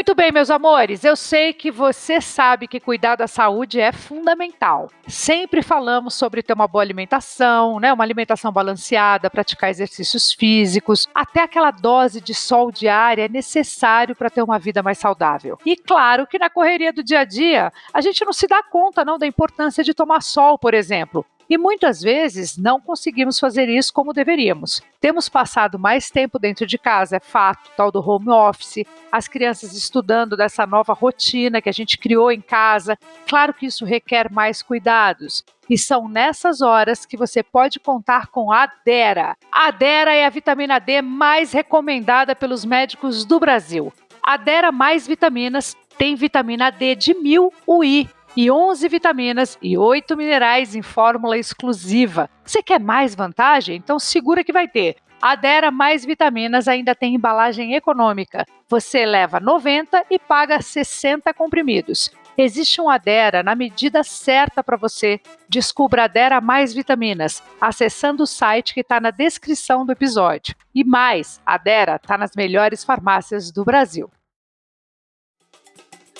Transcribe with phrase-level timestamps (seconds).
[0.00, 4.90] Muito bem, meus amores, eu sei que você sabe que cuidar da saúde é fundamental.
[5.06, 7.92] Sempre falamos sobre ter uma boa alimentação, né?
[7.92, 14.30] Uma alimentação balanceada, praticar exercícios físicos, até aquela dose de sol diária é necessário para
[14.30, 15.58] ter uma vida mais saudável.
[15.66, 19.04] E claro que na correria do dia a dia, a gente não se dá conta
[19.04, 21.26] não da importância de tomar sol, por exemplo.
[21.50, 24.80] E muitas vezes não conseguimos fazer isso como deveríamos.
[25.00, 29.72] Temos passado mais tempo dentro de casa, é fato, tal do home office, as crianças
[29.72, 32.96] estudando dessa nova rotina que a gente criou em casa.
[33.28, 35.44] Claro que isso requer mais cuidados.
[35.68, 39.36] E são nessas horas que você pode contar com a Dera.
[39.50, 43.92] A Dera é a vitamina D mais recomendada pelos médicos do Brasil.
[44.22, 50.16] A Dera mais vitaminas tem vitamina D de 1000 UI e 11 vitaminas e 8
[50.16, 52.28] minerais em fórmula exclusiva.
[52.44, 53.76] Você quer mais vantagem?
[53.76, 54.96] Então segura que vai ter.
[55.20, 58.46] Adera mais vitaminas ainda tem embalagem econômica.
[58.68, 62.10] Você leva 90 e paga 60 comprimidos.
[62.38, 65.20] Existe um Adera na medida certa para você.
[65.46, 70.54] Descubra Adera mais vitaminas acessando o site que está na descrição do episódio.
[70.74, 74.10] E mais, Adera está nas melhores farmácias do Brasil.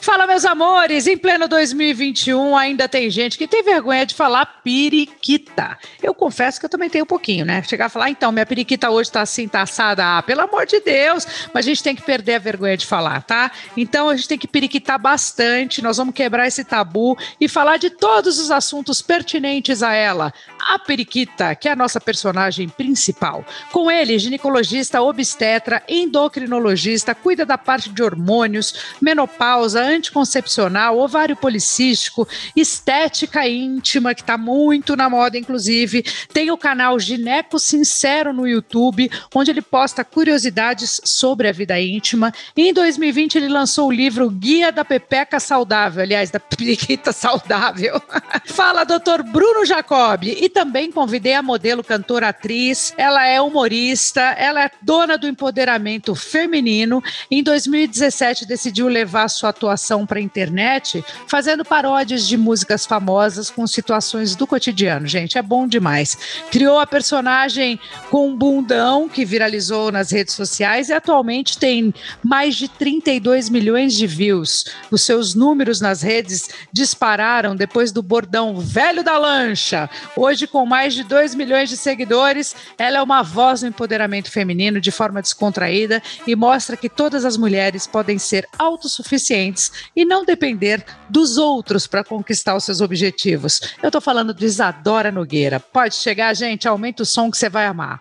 [0.02, 1.06] Fala, meus amores!
[1.06, 5.78] Em pleno 2021 ainda tem gente que tem vergonha de falar periquita.
[6.02, 7.62] Eu confesso que eu também tenho um pouquinho, né?
[7.62, 10.16] Chegar a falar, então, minha periquita hoje tá assim, tá assada.
[10.16, 11.26] Ah, pelo amor de Deus!
[11.52, 13.52] Mas a gente tem que perder a vergonha de falar, tá?
[13.76, 15.82] Então a gente tem que periquitar bastante.
[15.82, 20.32] Nós vamos quebrar esse tabu e falar de todos os assuntos pertinentes a ela.
[20.66, 23.44] A periquita, que é a nossa personagem principal.
[23.70, 33.46] Com ele, ginecologista, obstetra, endocrinologista, cuida da parte de hormônios, menopausa, anticoncepcional, ovário policístico, estética
[33.46, 36.02] íntima, que está muito na moda, inclusive.
[36.32, 42.32] Tem o canal Gineco Sincero no YouTube, onde ele posta curiosidades sobre a vida íntima.
[42.56, 48.00] Em 2020 ele lançou o livro Guia da Pepeca Saudável, aliás, da Periquita Saudável.
[48.46, 50.24] Fala, doutor Bruno Jacob.
[50.24, 52.94] E também convidei a modelo, cantora, atriz.
[52.96, 57.02] Ela é humorista, ela é dona do empoderamento feminino.
[57.30, 63.66] Em 2017 decidiu levar sua atuação para a internet, fazendo paródias de músicas famosas com
[63.66, 65.06] situações do cotidiano.
[65.06, 66.16] Gente, é bom demais.
[66.50, 67.78] Criou a personagem
[68.10, 73.94] com um bundão que viralizou nas redes sociais e atualmente tem mais de 32 milhões
[73.94, 74.64] de views.
[74.90, 79.88] Os seus números nas redes dispararam depois do bordão velho da lancha.
[80.16, 84.80] Hoje, com mais de 2 milhões de seguidores, ela é uma voz do empoderamento feminino
[84.80, 90.84] de forma descontraída e mostra que todas as mulheres podem ser autossuficientes e não depender
[91.08, 93.60] dos outros para conquistar os seus objetivos.
[93.82, 95.60] Eu estou falando de Isadora Nogueira.
[95.60, 98.00] Pode chegar, gente, aumenta o som que você vai amar.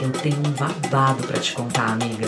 [0.00, 2.26] Eu tenho um babado para te contar, amiga.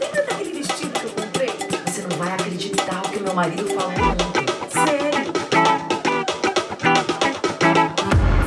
[0.00, 1.50] Lembra daquele vestido que eu comprei?
[1.86, 3.95] Você não vai acreditar o que meu marido falou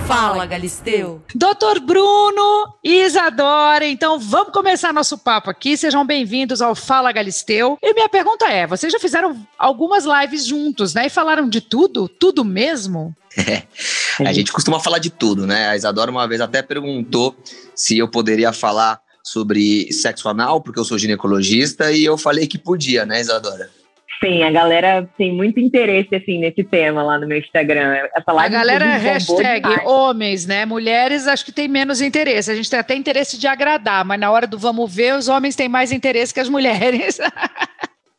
[0.10, 1.22] Fala, Galisteu.
[1.36, 5.78] Doutor Bruno e Isadora, então vamos começar nosso papo aqui.
[5.78, 7.78] Sejam bem-vindos ao Fala Galisteu.
[7.80, 11.06] E minha pergunta é: vocês já fizeram algumas lives juntos, né?
[11.06, 12.10] E falaram de tudo?
[12.10, 13.16] Tudo mesmo?
[13.38, 13.62] É,
[14.26, 15.70] a gente costuma falar de tudo, né?
[15.70, 17.38] A Isadora uma vez até perguntou
[17.76, 22.58] se eu poderia falar sobre sexo anal, porque eu sou ginecologista, e eu falei que
[22.58, 23.70] podia, né, Isadora?
[24.20, 27.96] Sim, a galera tem muito interesse assim nesse tema lá no meu Instagram.
[28.14, 30.66] Essa live a galera é hashtag homens, né?
[30.66, 32.52] Mulheres acho que tem menos interesse.
[32.52, 35.56] A gente tem até interesse de agradar, mas na hora do vamos ver, os homens
[35.56, 37.18] têm mais interesse que as mulheres.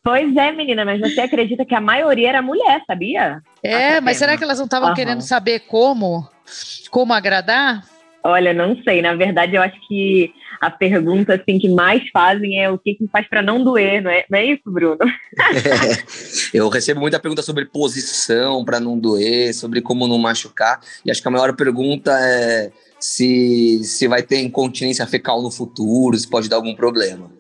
[0.03, 3.43] Pois é, menina, mas você acredita que a maioria era mulher, sabia?
[3.63, 4.95] É, mas será que elas não estavam uhum.
[4.95, 6.27] querendo saber como?
[6.91, 7.85] Como agradar?
[8.23, 9.01] Olha, não sei.
[9.01, 13.09] Na verdade, eu acho que a pergunta assim que mais fazem é o que, que
[13.09, 14.99] faz para não doer, não é, não é isso, Bruno?
[15.03, 16.05] É,
[16.53, 21.23] eu recebo muita pergunta sobre posição para não doer, sobre como não machucar, e acho
[21.23, 26.49] que a maior pergunta é se, se vai ter incontinência fecal no futuro, se pode
[26.49, 27.31] dar algum problema.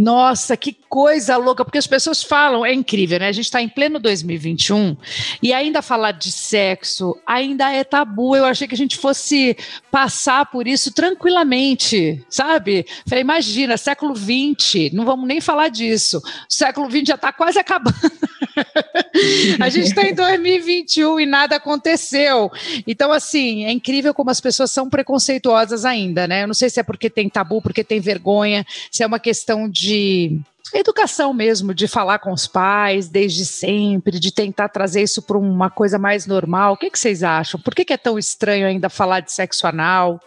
[0.00, 3.28] Nossa, que coisa louca, porque as pessoas falam, é incrível, né?
[3.28, 4.96] A gente está em pleno 2021
[5.42, 8.34] e ainda falar de sexo ainda é tabu.
[8.34, 9.54] Eu achei que a gente fosse
[9.90, 12.86] passar por isso tranquilamente, sabe?
[13.06, 16.16] Falei, imagina, século XX, não vamos nem falar disso.
[16.16, 17.94] O século XX já está quase acabando.
[19.60, 22.50] a gente está em 2021 e nada aconteceu.
[22.86, 26.44] Então, assim, é incrível como as pessoas são preconceituosas ainda, né?
[26.44, 29.68] Eu não sei se é porque tem tabu, porque tem vergonha, se é uma questão
[29.68, 29.89] de
[30.72, 35.68] educação mesmo, de falar com os pais desde sempre, de tentar trazer isso para uma
[35.68, 36.74] coisa mais normal.
[36.74, 37.60] O que, que vocês acham?
[37.60, 40.20] Por que, que, é tão estranho ainda falar de sexo anal,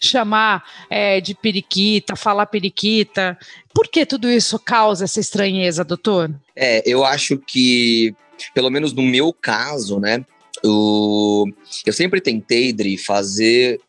[0.00, 3.38] chamar é, de periquita, falar periquita?
[3.74, 6.30] Por que tudo isso causa essa estranheza, doutor?
[6.54, 8.14] É, eu acho que,
[8.54, 10.24] pelo menos no meu caso, né,
[10.62, 11.44] eu,
[11.84, 13.80] eu sempre tentei, Dri, fazer.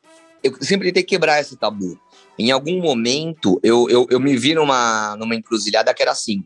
[0.43, 1.99] Eu sempre tentei quebrar esse tabu
[2.37, 6.43] em algum momento eu, eu, eu me vi numa, numa encruzilhada que era assim: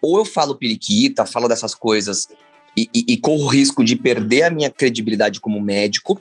[0.00, 2.28] ou eu falo periquita, falo dessas coisas
[2.76, 6.20] e, e, e corro o risco de perder a minha credibilidade como médico,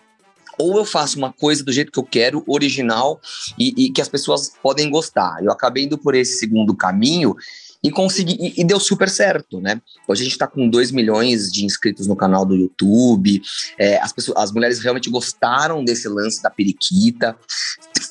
[0.57, 3.19] ou eu faço uma coisa do jeito que eu quero, original,
[3.59, 5.44] e, e, que as pessoas podem gostar.
[5.44, 7.36] Eu acabei indo por esse segundo caminho
[7.83, 9.80] e consegui e, e, deu super certo, né?
[10.07, 13.42] Hoje a gente está com 2 milhões de inscritos no canal do YouTube.
[13.77, 17.38] É, as, pessoas, as mulheres realmente gostaram desse lance da periquita.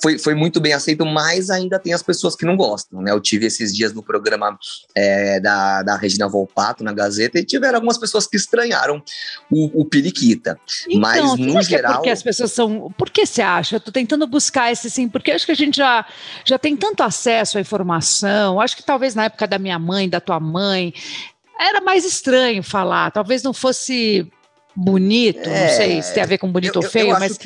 [0.05, 3.11] Foi, foi muito bem aceito, mas ainda tem as pessoas que não gostam, né?
[3.11, 4.59] Eu tive esses dias no programa
[4.95, 9.03] é, da, da Regina Volpato na Gazeta e tiveram algumas pessoas que estranharam
[9.51, 10.61] o, o periquita.
[10.87, 11.93] Então, mas no geral.
[11.93, 12.93] É porque as pessoas são.
[12.99, 13.77] Por que você acha?
[13.77, 16.05] Eu tô tentando buscar esse sim, porque acho que a gente já,
[16.45, 18.61] já tem tanto acesso à informação.
[18.61, 20.93] Acho que talvez na época da minha mãe, da tua mãe.
[21.59, 24.31] Era mais estranho falar, talvez não fosse
[24.77, 27.21] bonito, é, não sei se tem a ver com bonito eu, ou feio, eu, eu
[27.21, 27.39] mas.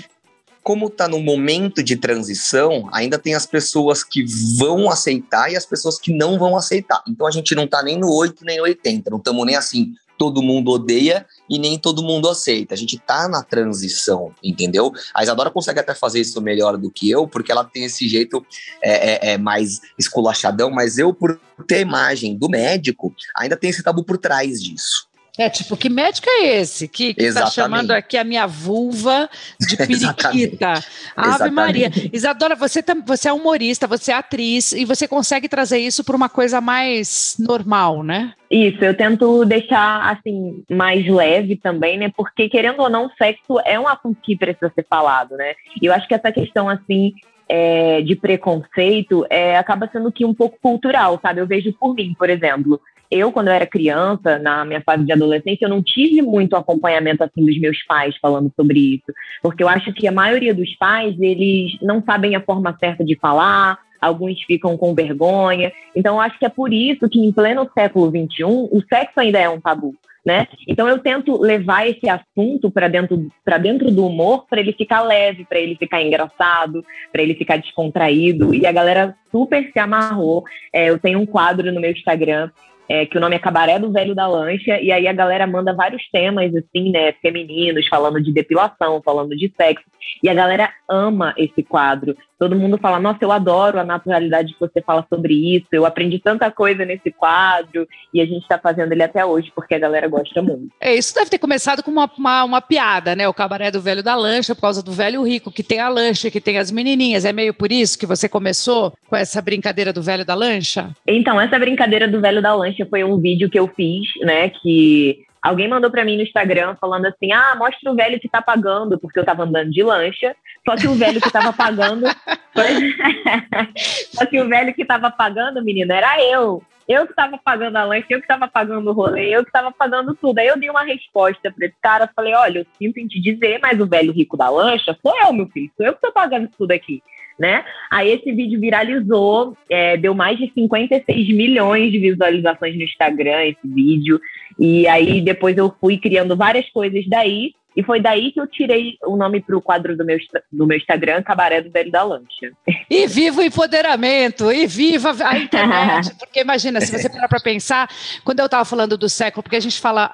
[0.68, 4.22] Como está no momento de transição, ainda tem as pessoas que
[4.58, 7.02] vão aceitar e as pessoas que não vão aceitar.
[7.08, 9.94] Então a gente não está nem no 8 nem no 80, não estamos nem assim,
[10.18, 12.74] todo mundo odeia e nem todo mundo aceita.
[12.74, 14.92] A gente tá na transição, entendeu?
[15.14, 18.44] A Isadora consegue até fazer isso melhor do que eu, porque ela tem esse jeito
[18.82, 23.82] é, é, é mais esculachadão, mas eu, por ter imagem do médico, ainda tem esse
[23.82, 25.07] tabu por trás disso.
[25.38, 29.30] É, tipo, que médico é esse que está chamando aqui a minha vulva
[29.60, 30.74] de periquita?
[31.16, 31.50] Ave.
[31.50, 31.90] Maria.
[32.12, 36.16] Isadora, você, tá, você é humorista, você é atriz e você consegue trazer isso para
[36.16, 38.34] uma coisa mais normal, né?
[38.50, 42.10] Isso, eu tento deixar assim mais leve também, né?
[42.16, 45.54] Porque querendo ou não, sexo é um assunto que precisa ser falado, né?
[45.80, 47.12] E eu acho que essa questão assim
[47.48, 51.40] é, de preconceito é, acaba sendo que um pouco cultural, sabe?
[51.40, 52.80] Eu vejo por mim, por exemplo
[53.10, 57.24] eu, quando eu era criança, na minha fase de adolescência, eu não tive muito acompanhamento
[57.24, 59.12] assim dos meus pais falando sobre isso,
[59.42, 63.16] porque eu acho que a maioria dos pais eles não sabem a forma certa de
[63.16, 65.72] falar, alguns ficam com vergonha.
[65.94, 69.38] Então, eu acho que é por isso que em pleno século XXI o sexo ainda
[69.38, 69.94] é um tabu.
[70.26, 70.46] Né?
[70.66, 75.00] Então eu tento levar esse assunto para dentro para dentro do humor para ele ficar
[75.00, 80.44] leve, para ele ficar engraçado, para ele ficar descontraído e a galera super se amarrou.
[80.70, 82.50] É, eu tenho um quadro no meu Instagram
[82.88, 85.74] é, que o nome é Cabaré do Velho da Lancha, e aí a galera manda
[85.74, 89.84] vários temas, assim, né, femininos, falando de depilação, falando de sexo,
[90.22, 92.16] e a galera ama esse quadro.
[92.38, 96.18] Todo mundo fala, nossa, eu adoro a naturalidade que você fala sobre isso, eu aprendi
[96.18, 100.06] tanta coisa nesse quadro, e a gente está fazendo ele até hoje, porque a galera
[100.06, 100.68] gosta muito.
[100.80, 103.28] É, isso deve ter começado com uma, uma, uma, piada, né?
[103.28, 106.30] O cabaré do velho da lancha, por causa do velho rico, que tem a lancha,
[106.30, 107.24] que tem as menininhas.
[107.24, 110.90] É meio por isso que você começou com essa brincadeira do velho da lancha?
[111.06, 114.50] Então, essa brincadeira do velho da lancha foi um vídeo que eu fiz, né?
[114.50, 118.42] Que Alguém mandou para mim no Instagram falando assim: ah, mostra o velho que tá
[118.42, 120.36] pagando, porque eu tava andando de lancha.
[120.62, 122.04] Só que o velho que tava pagando.
[124.12, 126.62] só que o velho que tava pagando, menina, era eu.
[126.86, 129.72] Eu que tava pagando a lancha, eu que tava pagando o rolê, eu que tava
[129.72, 130.38] pagando tudo.
[130.38, 133.58] Aí eu dei uma resposta para esse cara, falei: olha, eu sinto em te dizer,
[133.62, 136.50] mas o velho rico da lancha sou eu, meu filho, sou eu que tô pagando
[136.58, 137.02] tudo aqui
[137.38, 137.64] né?
[137.90, 143.58] Aí esse vídeo viralizou, é, deu mais de 56 milhões de visualizações no Instagram, esse
[143.64, 144.20] vídeo.
[144.58, 147.52] E aí depois eu fui criando várias coisas daí.
[147.76, 150.18] E foi daí que eu tirei o nome para o quadro do meu,
[150.50, 152.50] do meu Instagram, Cabaré do Velho da Lancha.
[152.90, 156.12] E viva o empoderamento, e viva a internet.
[156.18, 157.88] Porque imagina, se você parar para pensar,
[158.24, 160.10] quando eu estava falando do século, porque a gente fala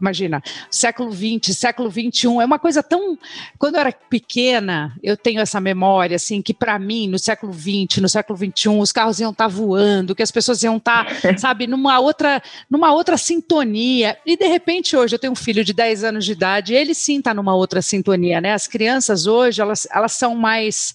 [0.00, 0.40] Imagina,
[0.70, 3.18] século XX, século XXI, é uma coisa tão.
[3.58, 7.98] Quando eu era pequena, eu tenho essa memória, assim, que para mim, no século XX,
[8.00, 11.36] no século XXI, os carros iam estar tá voando, que as pessoas iam estar, tá,
[11.38, 12.40] sabe, numa outra,
[12.70, 14.16] numa outra sintonia.
[14.24, 16.94] E de repente, hoje, eu tenho um filho de 10 anos de idade, e ele
[16.94, 18.52] sim está numa outra sintonia, né?
[18.52, 20.94] As crianças hoje, elas, elas são mais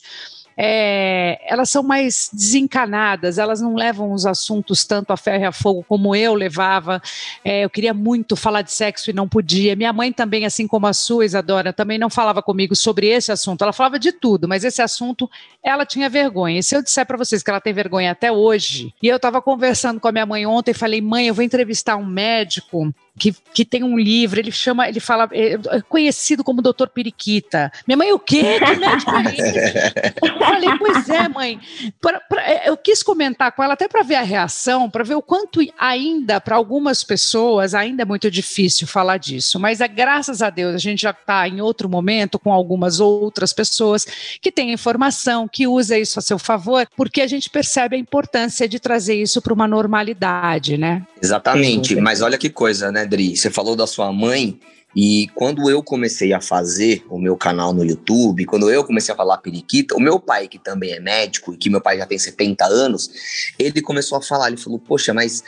[0.57, 5.51] é, elas são mais desencanadas, elas não levam os assuntos tanto a ferro e a
[5.51, 7.01] fogo como eu levava.
[7.43, 9.75] É, eu queria muito falar de sexo e não podia.
[9.75, 13.63] Minha mãe também, assim como a sua, Isadora, também não falava comigo sobre esse assunto.
[13.63, 15.29] Ela falava de tudo, mas esse assunto
[15.63, 16.59] ela tinha vergonha.
[16.59, 19.41] E se eu disser para vocês que ela tem vergonha até hoje, e eu estava
[19.41, 23.35] conversando com a minha mãe ontem e falei, mãe, eu vou entrevistar um médico que,
[23.53, 27.71] que tem um livro, ele chama, ele fala, é, é conhecido como Doutor Periquita.
[27.87, 28.59] Minha mãe, o quê?
[28.59, 29.93] Que médico é esse?
[30.21, 31.59] Eu falei, pois é, mãe.
[32.01, 35.15] Pra, pra, é, eu quis comentar com ela até para ver a reação, para ver
[35.15, 39.59] o quanto ainda, para algumas pessoas, ainda é muito difícil falar disso.
[39.59, 43.53] Mas é, graças a Deus, a gente já está em outro momento com algumas outras
[43.53, 44.05] pessoas
[44.41, 48.67] que têm informação, que usa isso a seu favor, porque a gente percebe a importância
[48.67, 51.05] de trazer isso para uma normalidade, né?
[51.21, 51.95] Exatamente.
[51.95, 53.35] Mas olha que coisa, né, Dri?
[53.35, 54.59] Você falou da sua mãe.
[54.95, 59.17] E quando eu comecei a fazer o meu canal no YouTube, quando eu comecei a
[59.17, 62.19] falar periquita, o meu pai, que também é médico, e que meu pai já tem
[62.19, 63.09] 70 anos,
[63.57, 65.43] ele começou a falar, ele falou, poxa, mas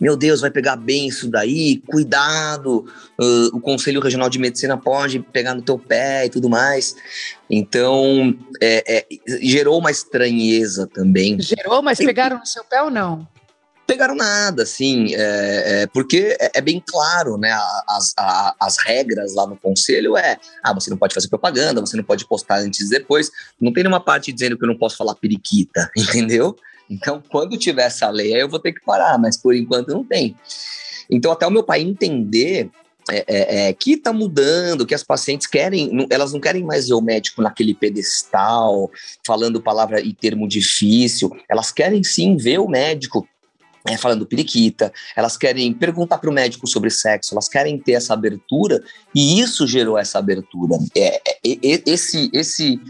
[0.00, 2.86] meu Deus, vai pegar bem isso daí, cuidado,
[3.20, 6.96] uh, o Conselho Regional de Medicina pode pegar no teu pé e tudo mais.
[7.50, 9.06] Então, é, é,
[9.42, 11.38] gerou uma estranheza também.
[11.40, 13.28] Gerou, mas pegaram no seu pé ou não?
[13.90, 17.50] Pegaram nada, assim, é, é, porque é, é, bem claro, né?
[17.88, 21.96] As, a, as regras lá no conselho é: ah, você não pode fazer propaganda, você
[21.96, 23.32] não pode postar antes e depois.
[23.60, 26.56] Não tem nenhuma parte dizendo que eu não posso falar periquita, entendeu?
[26.88, 30.04] Então, quando tiver essa lei, aí eu vou ter que parar, mas por enquanto não
[30.04, 30.36] tem.
[31.10, 32.70] Então, até o meu pai entender
[33.10, 36.94] é, é, é, que está mudando, que as pacientes querem, elas não querem mais ver
[36.94, 38.88] o médico naquele pedestal,
[39.26, 43.26] falando palavra e termo difícil, elas querem sim ver o médico
[43.86, 48.14] é, falando periquita, elas querem perguntar para o médico sobre sexo, elas querem ter essa
[48.14, 48.82] abertura,
[49.14, 50.76] e isso gerou essa abertura.
[50.96, 52.80] É, é, esse, esse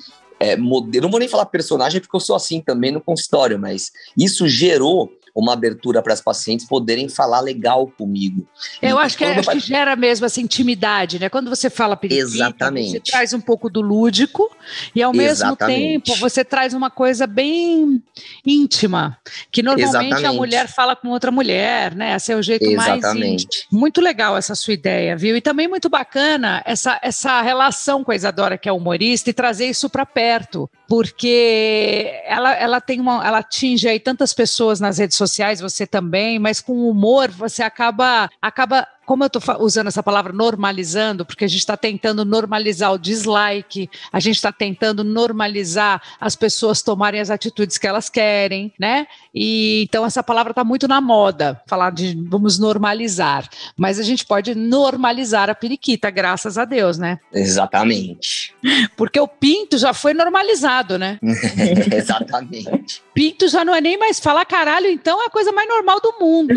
[0.40, 1.04] é, modelo.
[1.04, 5.12] Não vou nem falar personagem, porque eu sou assim também no consultório, mas isso gerou
[5.40, 8.47] uma abertura para as pacientes poderem falar legal comigo.
[8.80, 11.28] Eu e acho, que, acho que gera mesmo essa intimidade, né?
[11.28, 12.90] Quando você fala periquita, Exatamente.
[12.90, 14.50] você traz um pouco do lúdico
[14.94, 18.02] e ao mesmo tempo você traz uma coisa bem
[18.47, 19.18] íntima,
[19.50, 20.26] que normalmente Exatamente.
[20.26, 22.14] a mulher fala com outra mulher, né?
[22.14, 23.02] Esse é o jeito Exatamente.
[23.02, 23.64] mais íntimo.
[23.73, 25.37] Muito legal essa sua ideia, viu?
[25.37, 29.66] E também muito bacana essa, essa relação com a Isadora, que é humorista, e trazer
[29.66, 35.16] isso para perto, porque ela, ela tem uma, ela atinge aí tantas pessoas nas redes
[35.16, 40.33] sociais, você também, mas com humor você acaba acaba como eu estou usando essa palavra
[40.33, 46.37] normalizando, porque a gente está tentando normalizar o dislike, a gente está tentando normalizar as
[46.37, 49.07] pessoas tomarem as atitudes que elas querem, né?
[49.35, 54.25] E então essa palavra está muito na moda, falar de vamos normalizar, mas a gente
[54.25, 57.19] pode normalizar a periquita, graças a Deus, né?
[57.33, 58.54] Exatamente.
[58.97, 61.19] Porque o pinto já foi normalizado, né?
[61.92, 63.02] Exatamente.
[63.12, 66.14] Pinto já não é nem mais falar caralho, então é a coisa mais normal do
[66.21, 66.54] mundo.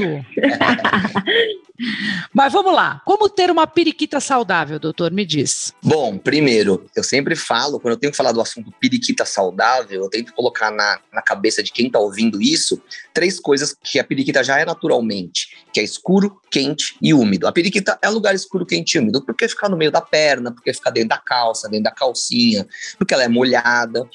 [2.33, 3.01] Mas vamos lá.
[3.05, 5.11] Como ter uma periquita saudável, doutor?
[5.11, 5.73] Me diz.
[5.81, 10.09] Bom, primeiro, eu sempre falo, quando eu tenho que falar do assunto periquita saudável, eu
[10.09, 12.81] tento colocar na, na cabeça de quem está ouvindo isso
[13.13, 17.47] três coisas que a periquita já é naturalmente, que é escuro, quente e úmido.
[17.47, 20.73] A periquita é lugar escuro, quente e úmido, porque fica no meio da perna, porque
[20.73, 24.07] fica dentro da calça, dentro da calcinha, porque ela é molhada.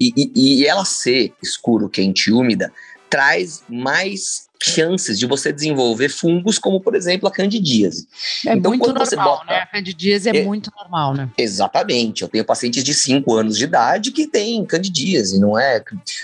[0.00, 2.72] E, e, e ela ser escuro, quente e úmida
[3.08, 8.06] traz mais chances de você desenvolver fungos como, por exemplo, a candidíase.
[8.46, 9.44] É então, muito normal, você bota...
[9.46, 9.58] né?
[9.58, 11.30] A candidíase é, é, muito normal, né?
[11.38, 12.22] Exatamente.
[12.22, 15.82] Eu tenho pacientes de 5 anos de idade que têm candidíase, não é,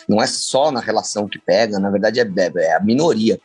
[0.09, 3.41] não é só na relação que pega, na verdade é, é, é a minoria.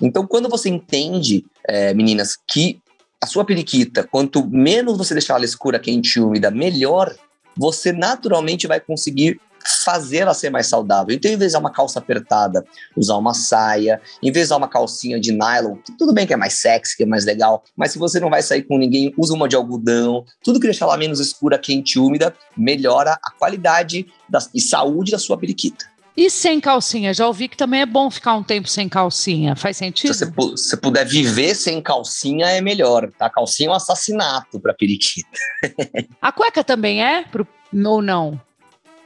[0.00, 2.80] Então, quando você entende, é, meninas, que
[3.22, 7.14] a sua periquita, quanto menos você deixar ela escura, quente e úmida, melhor,
[7.56, 9.38] você naturalmente vai conseguir
[9.84, 11.14] fazer ela ser mais saudável.
[11.14, 12.64] Então, em vez de usar uma calça apertada,
[12.96, 16.36] usar uma saia, em vez de usar uma calcinha de nylon, tudo bem que é
[16.36, 19.34] mais sexy, que é mais legal, mas se você não vai sair com ninguém, usa
[19.34, 24.06] uma de algodão, tudo que deixar ela menos escura, quente e úmida, melhora a qualidade
[24.28, 25.84] da, e saúde da sua periquita.
[26.16, 27.14] E sem calcinha?
[27.14, 29.54] Já ouvi que também é bom ficar um tempo sem calcinha.
[29.54, 30.12] Faz sentido?
[30.12, 33.10] Se você, se puder viver sem calcinha, é melhor.
[33.16, 33.26] Tá?
[33.26, 35.28] A calcinha é um assassinato para periquita.
[36.20, 37.22] a cueca também é?
[37.22, 37.46] Pro,
[37.86, 38.40] ou não?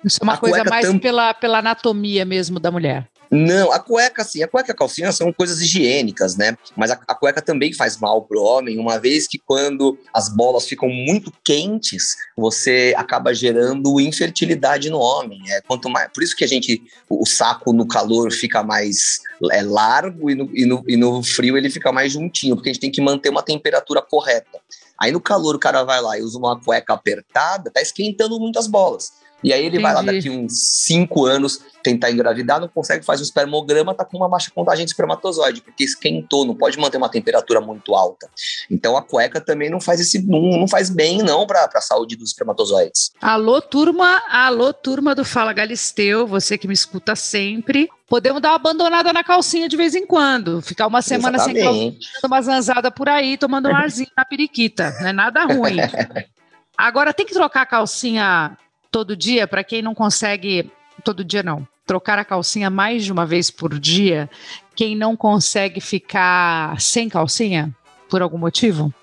[0.05, 0.99] Isso é uma a coisa mais tam...
[0.99, 3.09] pela, pela anatomia mesmo da mulher.
[3.31, 6.57] Não, a cueca, sim, a cueca e a calcinha são coisas higiênicas, né?
[6.77, 10.67] Mas a, a cueca também faz mal pro homem, uma vez que quando as bolas
[10.67, 15.41] ficam muito quentes, você acaba gerando infertilidade no homem.
[15.49, 19.19] É, quanto mais, por isso que a gente, o, saco no calor fica mais
[19.51, 22.73] é, largo e no, e, no, e no frio ele fica mais juntinho, porque a
[22.73, 24.61] gente tem que manter uma temperatura correta.
[25.01, 28.61] Aí no calor o cara vai lá e usa uma cueca apertada, tá esquentando muito
[28.61, 29.24] as bolas.
[29.45, 29.83] E aí ele Entendi.
[29.83, 30.53] vai lá daqui uns
[30.85, 34.91] cinco anos tentar engravidar, não consegue, faz o espermograma, tá com uma baixa contagem de
[34.91, 38.31] espermatozoide, porque esquentou, não pode manter uma temperatura muito alta.
[38.71, 42.17] Então a cueca também não faz esse, não, não faz bem não para a saúde
[42.17, 43.13] dos espermatozoides.
[43.21, 47.91] Alô turma, alô turma do Fala Galisteu, você que me escuta sempre.
[48.09, 51.63] Podemos dar uma abandonada na calcinha de vez em quando, ficar uma semana Exatamente.
[51.63, 55.77] sem calcinha, uma zanzada por aí, tomando um arzinho na periquita, não é nada ruim.
[56.77, 58.57] Agora tem que trocar a calcinha
[58.95, 60.71] todo dia para quem não consegue
[61.03, 64.31] todo dia não, trocar a calcinha mais de uma vez por dia,
[64.77, 67.75] quem não consegue ficar sem calcinha
[68.09, 68.95] por algum motivo?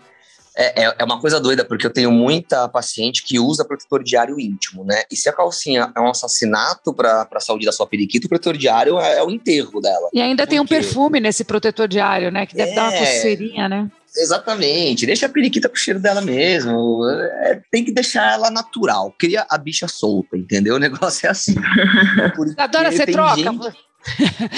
[0.56, 4.40] É, é, é, uma coisa doida, porque eu tenho muita paciente que usa protetor diário
[4.40, 5.04] íntimo, né?
[5.12, 8.56] E se a calcinha é um assassinato para a saúde da sua periquita, o protetor
[8.56, 10.10] diário é, é o enterro dela.
[10.14, 10.52] E ainda porque...
[10.52, 12.46] tem um perfume nesse protetor diário, né?
[12.46, 12.76] Que deve é...
[12.76, 13.00] dar uma é.
[13.00, 13.92] coceirinha, né?
[14.16, 17.08] Exatamente, deixa a periquita com o cheiro dela mesmo.
[17.10, 19.16] É, tem que deixar ela natural.
[19.18, 20.76] Cria a bicha solta, entendeu?
[20.76, 21.56] O negócio é assim.
[22.58, 23.36] Adora, você troca?
[23.36, 23.91] Gente...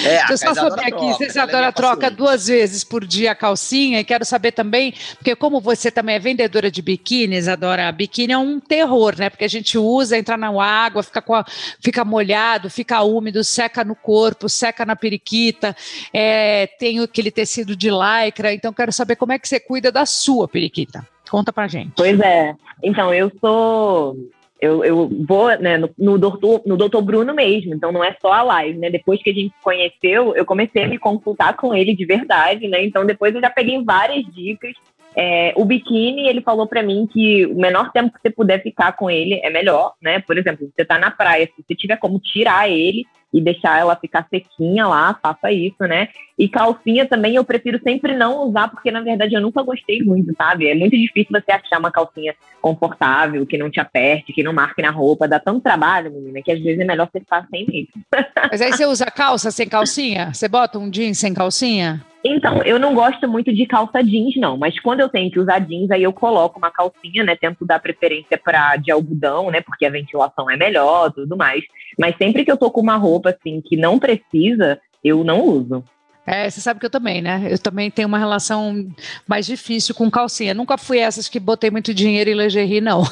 [0.05, 3.35] É, Deixa eu só saber aqui, troca, vocês adoram troca duas vezes por dia a
[3.35, 8.33] calcinha e quero saber também, porque como você também é vendedora de biquínis, adora biquíni
[8.33, 9.29] é um terror, né?
[9.29, 11.45] Porque a gente usa, entra na água, fica, a,
[11.79, 15.75] fica molhado, fica úmido, seca no corpo, seca na periquita,
[16.13, 20.05] é, tem aquele tecido de lycra, então quero saber como é que você cuida da
[20.05, 21.05] sua periquita.
[21.29, 21.93] Conta pra gente.
[21.95, 22.55] Pois é.
[22.83, 24.15] Então, eu sou
[24.63, 28.32] eu, eu vou né, no, no, doutor, no doutor Bruno mesmo, então não é só
[28.32, 28.89] a live, né?
[28.89, 32.70] Depois que a gente se conheceu, eu comecei a me consultar com ele de verdade,
[32.70, 32.82] né?
[32.82, 34.72] Então depois eu já peguei várias dicas.
[35.17, 38.93] É, o biquíni, ele falou para mim que o menor tempo que você puder ficar
[38.93, 40.20] com ele é melhor, né?
[40.20, 43.96] Por exemplo, você tá na praia, se você tiver como tirar ele, e deixar ela
[43.96, 46.10] ficar sequinha lá, faça isso, né?
[46.37, 50.33] E calcinha também eu prefiro sempre não usar, porque na verdade eu nunca gostei muito,
[50.35, 50.67] sabe?
[50.67, 54.81] É muito difícil você achar uma calcinha confortável, que não te aperte, que não marque
[54.81, 55.27] na roupa.
[55.27, 58.03] Dá tanto trabalho, menina, que às vezes é melhor você ficar sem mesmo.
[58.49, 60.33] Mas aí você usa calça sem calcinha?
[60.33, 62.03] Você bota um jeans sem calcinha?
[62.25, 64.57] Então, eu não gosto muito de calça jeans, não.
[64.57, 67.35] Mas quando eu tenho que usar jeans, aí eu coloco uma calcinha, né?
[67.35, 69.59] Tento dar preferência para de algodão, né?
[69.59, 71.63] Porque a ventilação é melhor, tudo mais.
[71.99, 75.83] Mas sempre que eu tô com uma roupa assim que não precisa, eu não uso.
[76.25, 77.47] É, você sabe que eu também, né?
[77.49, 78.87] Eu também tenho uma relação
[79.27, 80.53] mais difícil com calcinha.
[80.53, 83.03] Nunca fui essas que botei muito dinheiro em lingerie, não.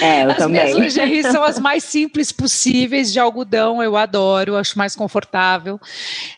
[0.00, 0.60] É, eu as também.
[0.60, 5.80] As lingeries são as mais simples possíveis, de algodão, eu adoro, acho mais confortável.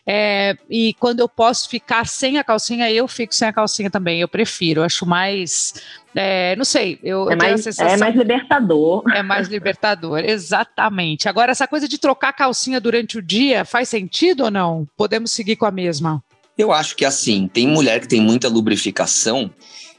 [0.05, 4.21] É, e quando eu posso ficar sem a calcinha, eu fico sem a calcinha também.
[4.21, 5.73] Eu prefiro, acho mais
[6.15, 9.03] é, não sei, eu, é, mais, é mais libertador.
[9.13, 11.27] É mais libertador, exatamente.
[11.27, 14.87] Agora, essa coisa de trocar calcinha durante o dia faz sentido ou não?
[14.95, 16.23] Podemos seguir com a mesma?
[16.57, 19.51] Eu acho que assim, tem mulher que tem muita lubrificação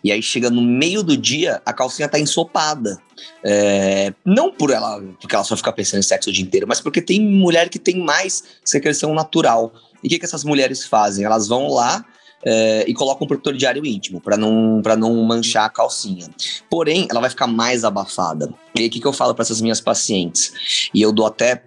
[0.03, 2.99] e aí chega no meio do dia, a calcinha tá ensopada.
[3.45, 6.81] É, não por ela, porque ela só fica pensando em sexo o dia inteiro, mas
[6.81, 9.73] porque tem mulher que tem mais secreção natural.
[10.03, 11.25] E o que, que essas mulheres fazem?
[11.25, 12.05] Elas vão lá,
[12.45, 16.29] é, e coloca um protetor diário íntimo para não, não manchar a calcinha.
[16.69, 18.53] Porém, ela vai ficar mais abafada.
[18.75, 20.91] E aí, o que, que eu falo para essas minhas pacientes?
[20.95, 21.63] E eu dou até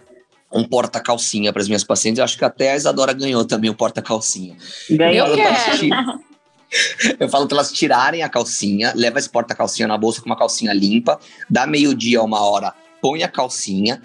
[0.51, 2.19] um porta-calcinha para as minhas pacientes.
[2.19, 4.55] Eu acho que até a Isadora ganhou também o porta-calcinha.
[4.89, 5.27] Ganhou.
[5.27, 5.37] Eu,
[7.19, 10.73] eu falo para elas tirarem a calcinha, leva esse porta-calcinha na bolsa com uma calcinha
[10.73, 14.01] limpa, dá meio-dia, uma hora, põe a calcinha,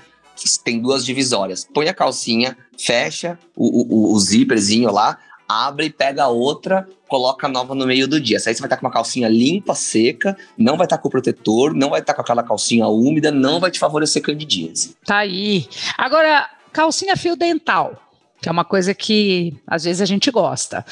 [0.65, 6.29] tem duas divisórias, põe a calcinha, fecha o, o, o zíperzinho lá, abre, pega a
[6.29, 8.37] outra, coloca a nova no meio do dia.
[8.37, 11.75] Aí você vai estar com uma calcinha limpa, seca, não vai estar com o protetor,
[11.75, 14.95] não vai estar com aquela calcinha úmida, não vai te favorecer candidíase.
[15.05, 15.67] Tá aí.
[15.97, 17.97] Agora, calcinha fio dental,
[18.41, 20.85] que é uma coisa que às vezes a gente gosta.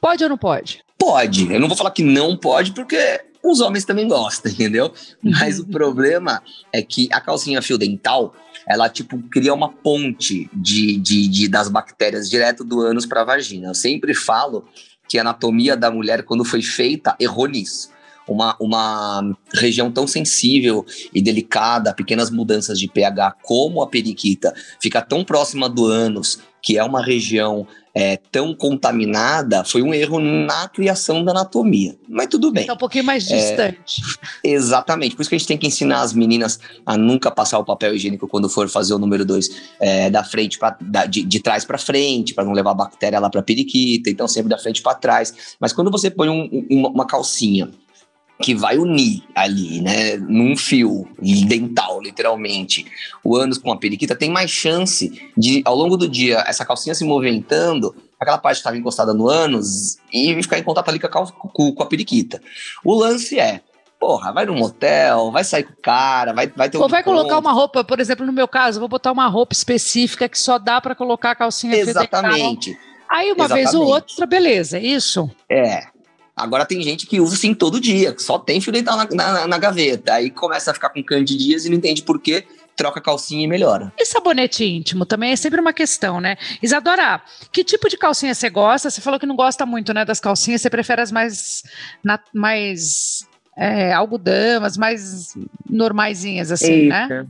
[0.00, 0.80] Pode ou não pode?
[0.96, 1.52] Pode.
[1.52, 4.92] Eu não vou falar que não pode, porque os homens também gostam, entendeu?
[5.22, 8.34] Mas o problema é que a calcinha fio dental,
[8.66, 13.24] ela tipo cria uma ponte de, de, de das bactérias direto do ânus para a
[13.24, 13.68] vagina.
[13.68, 14.64] Eu sempre falo
[15.08, 17.90] que a anatomia da mulher, quando foi feita, errou nisso.
[18.26, 25.00] Uma, uma região tão sensível e delicada, pequenas mudanças de pH, como a periquita, fica
[25.00, 30.68] tão próxima do ânus, que é uma região é, tão contaminada foi um erro na
[30.68, 31.96] criação da anatomia.
[32.08, 32.68] Mas tudo bem.
[32.68, 34.02] É um pouquinho mais é, distante.
[34.44, 35.16] É, exatamente.
[35.16, 37.94] Por isso que a gente tem que ensinar as meninas a nunca passar o papel
[37.94, 41.64] higiênico quando for fazer o número dois é, da frente pra, da, de, de trás
[41.64, 44.08] para frente, para não levar bactéria lá para periquita.
[44.10, 45.56] Então, sempre da frente para trás.
[45.58, 47.68] Mas quando você põe um, uma, uma calcinha
[48.40, 51.08] que vai unir ali, né, num fio
[51.46, 52.86] dental, literalmente,
[53.22, 56.94] o ânus com a periquita, tem mais chance de, ao longo do dia, essa calcinha
[56.94, 61.06] se movimentando, aquela parte que estava encostada no ânus, e ficar em contato ali com
[61.06, 62.40] a, com, com a periquita.
[62.84, 63.60] O lance é,
[63.98, 67.02] porra, vai num motel, vai sair com o cara, vai, vai ter um Ou vai
[67.02, 70.38] colocar uma roupa, por exemplo, no meu caso, eu vou botar uma roupa específica que
[70.38, 72.78] só dá para colocar a calcinha Exatamente.
[73.10, 73.64] Aí uma Exatamente.
[73.64, 75.30] vez ou outra, beleza, é isso?
[75.50, 75.97] É.
[76.38, 79.58] Agora tem gente que usa assim todo dia, só tem fio dental na, na, na,
[79.58, 80.14] gaveta.
[80.14, 82.46] Aí começa a ficar com candidias e não entende por quê,
[82.76, 83.92] troca a calcinha e melhora.
[83.98, 86.36] E sabonete íntimo também é sempre uma questão, né?
[86.62, 87.20] Isadora,
[87.52, 88.88] que tipo de calcinha você gosta?
[88.88, 91.64] Você falou que não gosta muito, né, das calcinhas, você prefere as mais,
[92.02, 95.34] na, mais é, algodão, as mais
[95.68, 97.02] normaisinhas, assim, né?
[97.02, 97.14] Isso.
[97.14, 97.26] né?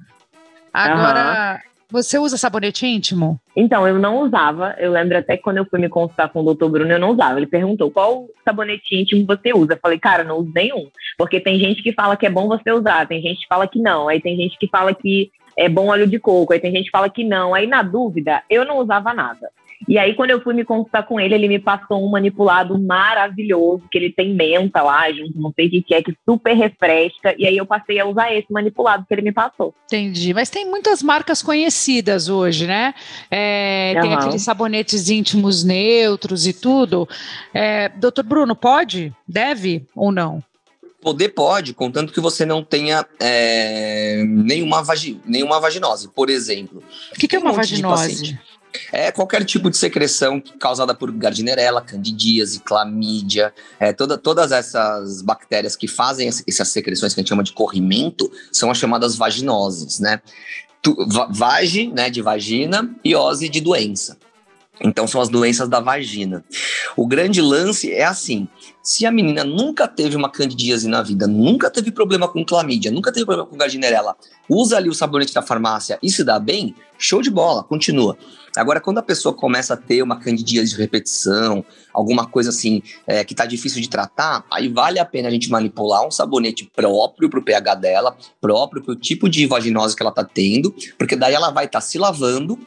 [0.73, 3.41] Agora, você usa sabonete íntimo?
[3.57, 4.75] Então, eu não usava.
[4.79, 7.11] Eu lembro até que quando eu fui me consultar com o doutor Bruno, eu não
[7.11, 7.39] usava.
[7.39, 9.75] Ele perguntou qual sabonete íntimo você usa.
[9.75, 10.89] Eu falei, cara, não uso nenhum.
[11.17, 13.81] Porque tem gente que fala que é bom você usar, tem gente que fala que
[13.81, 14.09] não.
[14.09, 16.91] Aí tem gente que fala que é bom óleo de coco, aí tem gente que
[16.91, 17.53] fala que não.
[17.53, 19.51] Aí, na dúvida, eu não usava nada.
[19.87, 23.85] E aí, quando eu fui me consultar com ele, ele me passou um manipulado maravilhoso,
[23.91, 27.35] que ele tem menta lá junto, não sei o que é, que super refresca.
[27.39, 29.75] E aí eu passei a usar esse manipulado que ele me passou.
[29.85, 30.35] Entendi.
[30.35, 32.95] Mas tem muitas marcas conhecidas hoje, né?
[33.31, 34.03] É, uhum.
[34.03, 37.09] Tem aqueles sabonetes íntimos neutros e tudo.
[37.55, 39.13] É, doutor Bruno, pode?
[39.27, 40.43] Deve ou não?
[41.01, 46.83] Poder pode, contanto que você não tenha é, nenhuma, vagi nenhuma vaginose, por exemplo.
[47.15, 48.37] O que, que é uma um vaginose?
[48.93, 55.77] É qualquer tipo de secreção causada por gardnerella, candidíase, clamídia, é, toda, todas essas bactérias
[55.77, 60.21] que fazem essas secreções que a gente chama de corrimento são as chamadas vaginoses, né?
[60.81, 60.97] Tu,
[61.31, 64.17] vage, né, de vagina, e ose de doença.
[64.81, 66.45] Então são as doenças da vagina.
[66.97, 68.49] O grande lance é assim:
[68.89, 73.13] se a menina nunca teve uma candidíase na vida, nunca teve problema com clamídia, nunca
[73.13, 74.17] teve problema com gardnerella,
[74.49, 78.17] usa ali o sabonete da farmácia e se dá bem, show de bola, continua.
[78.57, 83.23] Agora, quando a pessoa começa a ter uma candidíase de repetição, alguma coisa assim é,
[83.25, 87.29] que está difícil de tratar, aí vale a pena a gente manipular um sabonete próprio
[87.29, 91.15] para o pH dela, próprio para o tipo de vaginose que ela está tendo, porque
[91.15, 92.59] daí ela vai estar tá se lavando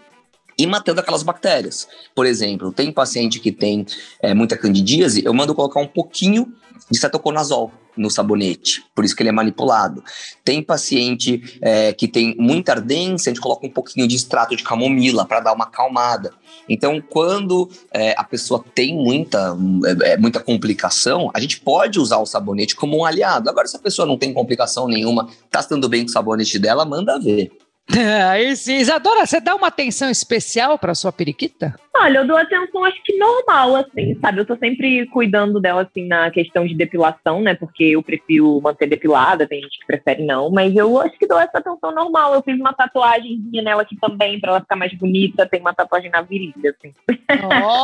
[0.62, 1.88] e matando aquelas bactérias.
[2.14, 3.86] Por exemplo, tem paciente que tem
[4.22, 6.54] é, muita candidíase, eu mando colocar um pouquinho
[6.90, 10.04] de cetoconazol no sabonete, por isso que ele é manipulado.
[10.46, 14.64] Tem paciente é, que tem muita ardência, a gente coloca um pouquinho de extrato de
[14.64, 16.32] camomila para dar uma acalmada.
[16.70, 19.58] Então, quando é, a pessoa tem muita,
[20.04, 23.50] é, é, muita complicação, a gente pode usar o sabonete como um aliado.
[23.50, 26.86] Agora, se a pessoa não tem complicação nenhuma, está estando bem com o sabonete dela,
[26.86, 27.52] manda ver.
[28.30, 28.78] Aí sim.
[28.78, 31.76] Isadora, você dá uma atenção especial para sua periquita?
[31.96, 34.40] Olha, eu dou atenção, acho que normal, assim, sabe?
[34.40, 37.54] Eu tô sempre cuidando dela, assim, na questão de depilação, né?
[37.54, 41.40] Porque eu prefiro manter depilada, tem gente que prefere não, mas eu acho que dou
[41.40, 42.34] essa atenção normal.
[42.34, 45.46] Eu fiz uma tatuagemzinha nela aqui também, para ela ficar mais bonita.
[45.46, 46.94] Tem uma tatuagem na virilha, assim.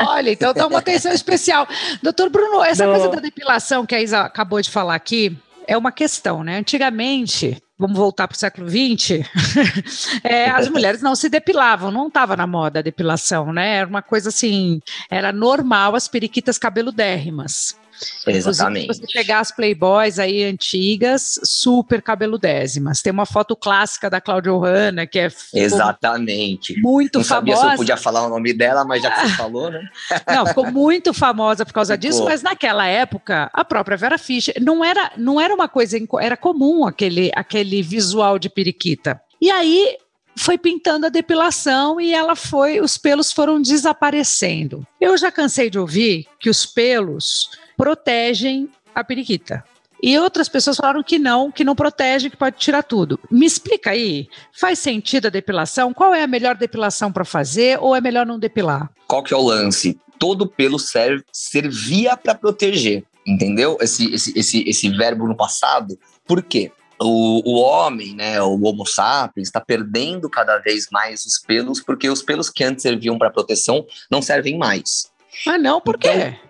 [0.07, 1.67] Olha, então dá uma atenção especial.
[2.01, 5.91] Doutor Bruno, essa coisa da depilação que a Isa acabou de falar aqui, é uma
[5.91, 6.57] questão, né?
[6.57, 9.25] Antigamente, vamos voltar para o século XX,
[10.23, 13.77] é, as mulheres não se depilavam, não estava na moda a depilação, né?
[13.77, 17.77] Era uma coisa assim, era normal as periquitas cabeludérrimas.
[18.25, 18.83] Exatamente.
[18.83, 23.01] Inclusive, se você pegar as Playboys aí antigas, super cabeludésimas.
[23.01, 26.79] Tem uma foto clássica da Cláudia Ohana, que é Exatamente.
[26.81, 27.55] muito Não famosa.
[27.55, 29.81] Sabia se eu podia falar o nome dela, mas já que você falou, né?
[30.27, 32.09] Não, ficou muito famosa por causa ficou.
[32.09, 36.37] disso, mas naquela época, a própria Vera Fischer não era, não era uma coisa, era
[36.37, 39.19] comum aquele, aquele visual de periquita.
[39.41, 39.97] E aí
[40.37, 44.85] foi pintando a depilação e ela foi, os pelos foram desaparecendo.
[45.01, 49.63] Eu já cansei de ouvir que os pelos protegem a periquita.
[50.01, 53.19] E outras pessoas falaram que não, que não protege, que pode tirar tudo.
[53.31, 55.93] Me explica aí, faz sentido a depilação?
[55.93, 58.89] Qual é a melhor depilação para fazer ou é melhor não depilar?
[59.07, 59.99] Qual que é o lance?
[60.19, 63.77] Todo pelo serve, servia para proteger, entendeu?
[63.81, 65.97] Esse, esse, esse, esse verbo no passado.
[66.27, 66.71] Por quê?
[66.99, 72.09] O, o homem, né, o Homo sapiens, está perdendo cada vez mais os pelos, porque
[72.09, 75.11] os pelos que antes serviam para proteção não servem mais.
[75.45, 75.79] Ah, não?
[75.79, 76.09] Por quê?
[76.09, 76.46] Então,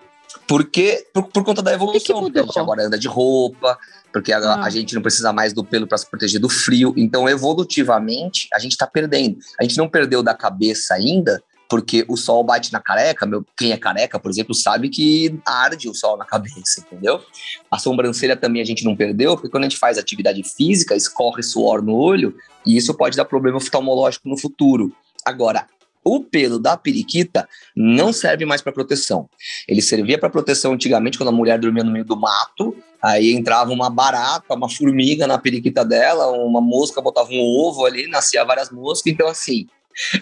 [0.47, 3.77] porque, por, por conta da evolução, porque a gente agora anda de roupa,
[4.13, 4.65] porque a, ah.
[4.65, 6.93] a gente não precisa mais do pelo para se proteger do frio.
[6.95, 9.38] Então, evolutivamente, a gente está perdendo.
[9.60, 13.25] A gente não perdeu da cabeça ainda, porque o sol bate na careca.
[13.25, 17.21] Meu, quem é careca, por exemplo, sabe que arde o sol na cabeça, entendeu?
[17.69, 21.43] A sobrancelha também a gente não perdeu, porque quando a gente faz atividade física, escorre
[21.43, 24.93] suor no olho, e isso pode dar problema oftalmológico no futuro.
[25.25, 25.67] Agora,
[26.07, 29.29] o pelo da periquita não serve mais para proteção.
[29.67, 33.71] Ele servia para proteção antigamente quando a mulher dormia no meio do mato, aí entrava
[33.71, 38.71] uma barata, uma formiga na periquita dela, uma mosca botava um ovo ali, nascia várias
[38.71, 39.67] moscas, então assim,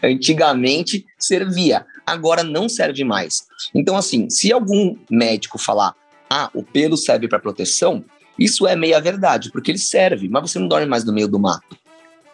[0.04, 3.46] antigamente servia, agora não serve mais.
[3.74, 5.94] Então assim, se algum médico falar:
[6.30, 8.04] "Ah, o pelo serve para proteção",
[8.38, 11.40] Isso é meia verdade, porque ele serve, mas você não dorme mais no meio do
[11.40, 11.78] mato.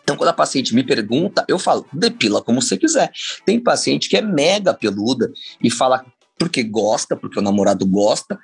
[0.04, 3.12] Então, quando a paciente me pergunta, eu falo, depila como você quiser.
[3.46, 5.32] Tem paciente que é mega peluda
[5.64, 6.06] e fala
[6.38, 8.40] porque gosta, porque o namorado gosta,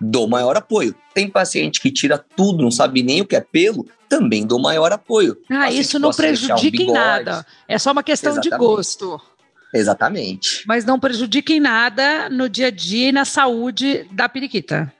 [0.00, 0.94] dou maior apoio.
[1.14, 4.92] Tem paciente que tira tudo, não sabe nem o que é pelo, também dou maior
[4.92, 5.36] apoio.
[5.50, 7.46] Ah, isso não prejudica um em nada.
[7.68, 8.52] É só uma questão Exatamente.
[8.52, 9.20] de gosto.
[9.74, 10.64] Exatamente.
[10.66, 14.92] Mas não prejudica em nada no dia a dia e na saúde da periquita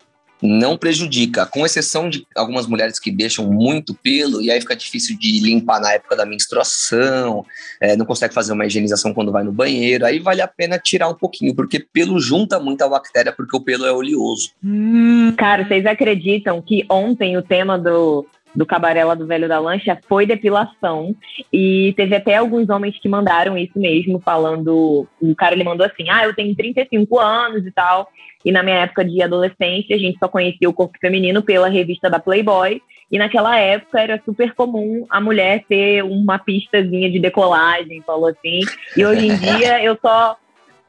[0.43, 5.17] não prejudica, com exceção de algumas mulheres que deixam muito pelo e aí fica difícil
[5.19, 7.45] de limpar na época da menstruação,
[7.81, 11.09] é, não consegue fazer uma higienização quando vai no banheiro, aí vale a pena tirar
[11.09, 14.51] um pouquinho, porque pelo junta muita bactéria, porque o pelo é oleoso.
[14.65, 19.99] Hum, cara, vocês acreditam que ontem o tema do, do Cabarela do Velho da Lancha
[20.09, 21.15] foi depilação.
[21.53, 25.07] E teve até alguns homens que mandaram isso mesmo, falando.
[25.21, 28.09] O cara ele mandou assim: ah, eu tenho 35 anos e tal.
[28.45, 32.11] E na minha época de adolescência, a gente só conhecia o corpo feminino pela revista
[32.11, 32.81] da Playboy.
[33.11, 38.61] E naquela época era super comum a mulher ter uma pistazinha de decolagem, falou assim.
[38.97, 40.37] E hoje em dia eu só.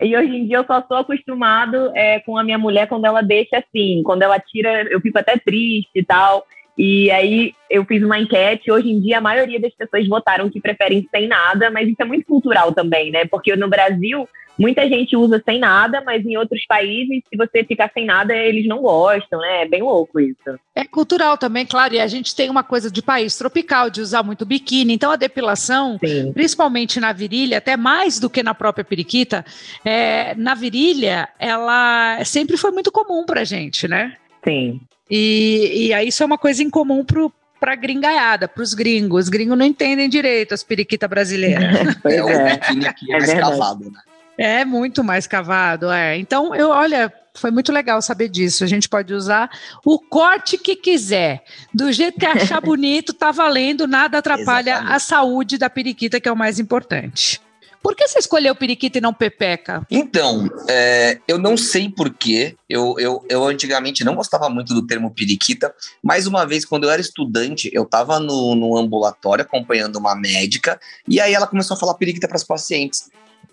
[0.02, 3.22] E hoje em dia eu só sou acostumado é, com a minha mulher quando ela
[3.22, 6.46] deixa assim, quando ela tira, eu fico até triste e tal.
[6.78, 10.62] E aí eu fiz uma enquete, hoje em dia a maioria das pessoas votaram que
[10.62, 13.26] preferem sem nada, mas isso é muito cultural também, né?
[13.26, 17.92] Porque no Brasil muita gente usa sem nada, mas em outros países, se você ficar
[17.94, 19.64] sem nada, eles não gostam, né?
[19.64, 20.60] É bem louco isso.
[20.76, 24.24] É cultural também, claro, e a gente tem uma coisa de país tropical, de usar
[24.24, 26.32] muito biquíni, então a depilação, Sim.
[26.34, 29.46] principalmente na virilha, até mais do que na própria periquita,
[29.84, 34.18] é, na virilha, ela sempre foi muito comum pra gente, né?
[34.44, 34.82] Sim.
[35.10, 39.26] E, e aí isso é uma coisa incomum pro, para gringaiada, para os gringos.
[39.26, 41.64] Os gringos não entendem direito as periquitas brasileiras.
[42.04, 42.58] é, o é.
[42.58, 43.52] biquíni aqui é, é mais verdade.
[43.52, 44.00] cavado, né?
[44.38, 46.18] É muito mais cavado, é.
[46.18, 48.64] Então, eu, olha, foi muito legal saber disso.
[48.64, 49.50] A gente pode usar
[49.86, 54.96] o corte que quiser, do jeito que achar bonito, tá valendo, nada atrapalha Exatamente.
[54.96, 57.40] a saúde da periquita, que é o mais importante.
[57.84, 59.86] Por que você escolheu periquita e não pepeca?
[59.92, 62.56] Então, é, eu não sei porquê.
[62.70, 66.90] Eu, eu, eu antigamente não gostava muito do termo periquita, mas uma vez, quando eu
[66.90, 71.80] era estudante, eu estava no, no ambulatório acompanhando uma médica, e aí ela começou a
[71.80, 73.12] falar periquita para as pacientes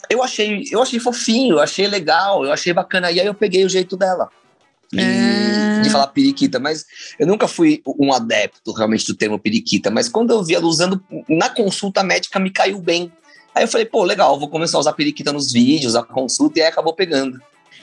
[0.09, 3.11] eu achei, eu achei fofinho, eu achei legal, eu achei bacana.
[3.11, 4.31] E aí eu peguei o jeito dela.
[4.97, 5.81] É...
[5.83, 6.85] De falar periquita, mas
[7.19, 11.03] eu nunca fui um adepto realmente do termo periquita, mas quando eu vi ela usando
[11.29, 13.13] na consulta médica me caiu bem.
[13.55, 16.63] Aí eu falei, pô, legal, vou começar a usar periquita nos vídeos, a consulta, e
[16.63, 17.41] aí acabou pegando.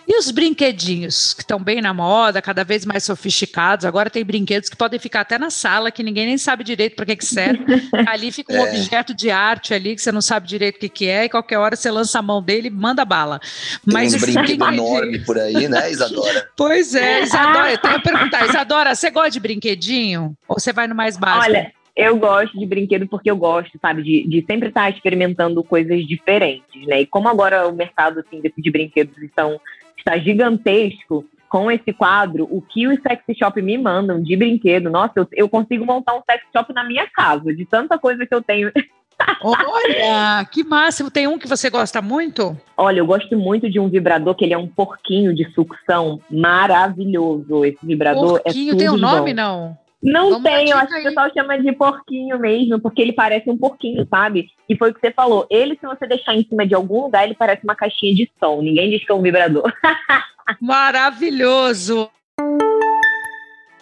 [0.07, 3.85] E os brinquedinhos, que estão bem na moda, cada vez mais sofisticados.
[3.85, 7.05] Agora tem brinquedos que podem ficar até na sala, que ninguém nem sabe direito para
[7.05, 7.65] que, que serve.
[8.07, 8.69] ali fica um é.
[8.69, 11.57] objeto de arte ali, que você não sabe direito o que, que é, e qualquer
[11.57, 13.39] hora você lança a mão dele e manda bala.
[13.39, 16.47] Tem Mas uns brinquedos enormes por aí, né, Isadora?
[16.55, 20.37] Pois é, Isadora, eu tenho que perguntar, Isadora, você gosta de brinquedinho?
[20.47, 21.51] Ou você vai no mais básico?
[21.51, 26.05] Olha, eu gosto de brinquedo porque eu gosto, sabe, de, de sempre estar experimentando coisas
[26.05, 27.01] diferentes, né?
[27.01, 29.59] E como agora o mercado assim, de, de brinquedos estão
[29.97, 35.13] está gigantesco com esse quadro, o que os sex shop me mandam de brinquedo, nossa,
[35.15, 38.43] eu, eu consigo montar um sex shop na minha casa, de tanta coisa que eu
[38.43, 38.71] tenho.
[39.41, 41.09] Olha, que máximo!
[41.09, 42.55] Tem um que você gosta muito?
[42.77, 47.65] Olha, eu gosto muito de um vibrador que ele é um porquinho de sucção maravilhoso.
[47.65, 49.41] Esse vibrador é porquinho, é tem um nome, bom.
[49.41, 49.86] não?
[50.01, 53.49] Não Vamos tem, eu acho que o pessoal chama de porquinho mesmo, porque ele parece
[53.49, 54.47] um porquinho, sabe?
[54.69, 55.47] E foi o que você falou.
[55.49, 58.61] Ele, se você deixar em cima de algum lugar, ele parece uma caixinha de som.
[58.61, 59.71] Ninguém diz que é um vibrador.
[60.61, 62.09] Maravilhoso!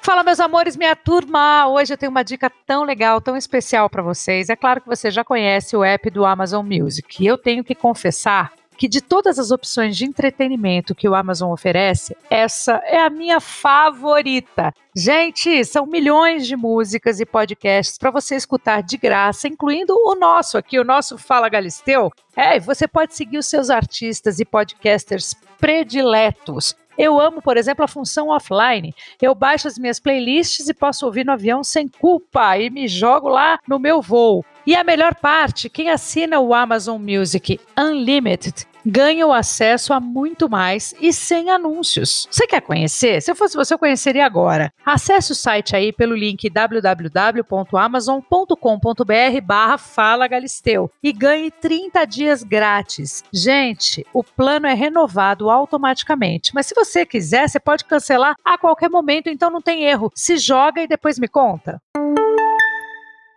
[0.01, 1.67] Fala, meus amores, minha turma!
[1.67, 4.49] Hoje eu tenho uma dica tão legal, tão especial para vocês.
[4.49, 7.21] É claro que você já conhece o app do Amazon Music.
[7.21, 11.51] E eu tenho que confessar que de todas as opções de entretenimento que o Amazon
[11.51, 14.73] oferece, essa é a minha favorita.
[14.95, 20.57] Gente, são milhões de músicas e podcasts para você escutar de graça, incluindo o nosso
[20.57, 22.11] aqui, o nosso Fala Galisteu.
[22.35, 26.75] É, você pode seguir os seus artistas e podcasters prediletos.
[26.97, 28.93] Eu amo, por exemplo, a função offline.
[29.21, 33.27] Eu baixo as minhas playlists e posso ouvir no avião sem culpa e me jogo
[33.27, 34.45] lá no meu voo.
[34.65, 40.47] E a melhor parte, quem assina o Amazon Music Unlimited ganha o acesso a muito
[40.47, 42.28] mais e sem anúncios.
[42.30, 43.21] Você quer conhecer?
[43.21, 44.71] Se eu fosse você, eu conheceria agora.
[44.86, 53.23] Acesse o site aí pelo link www.amazon.com.br barra Fala Galisteu e ganhe 30 dias grátis.
[53.34, 58.89] Gente, o plano é renovado automaticamente, mas se você quiser, você pode cancelar a qualquer
[58.89, 60.12] momento, então não tem erro.
[60.13, 61.82] Se joga e depois me conta.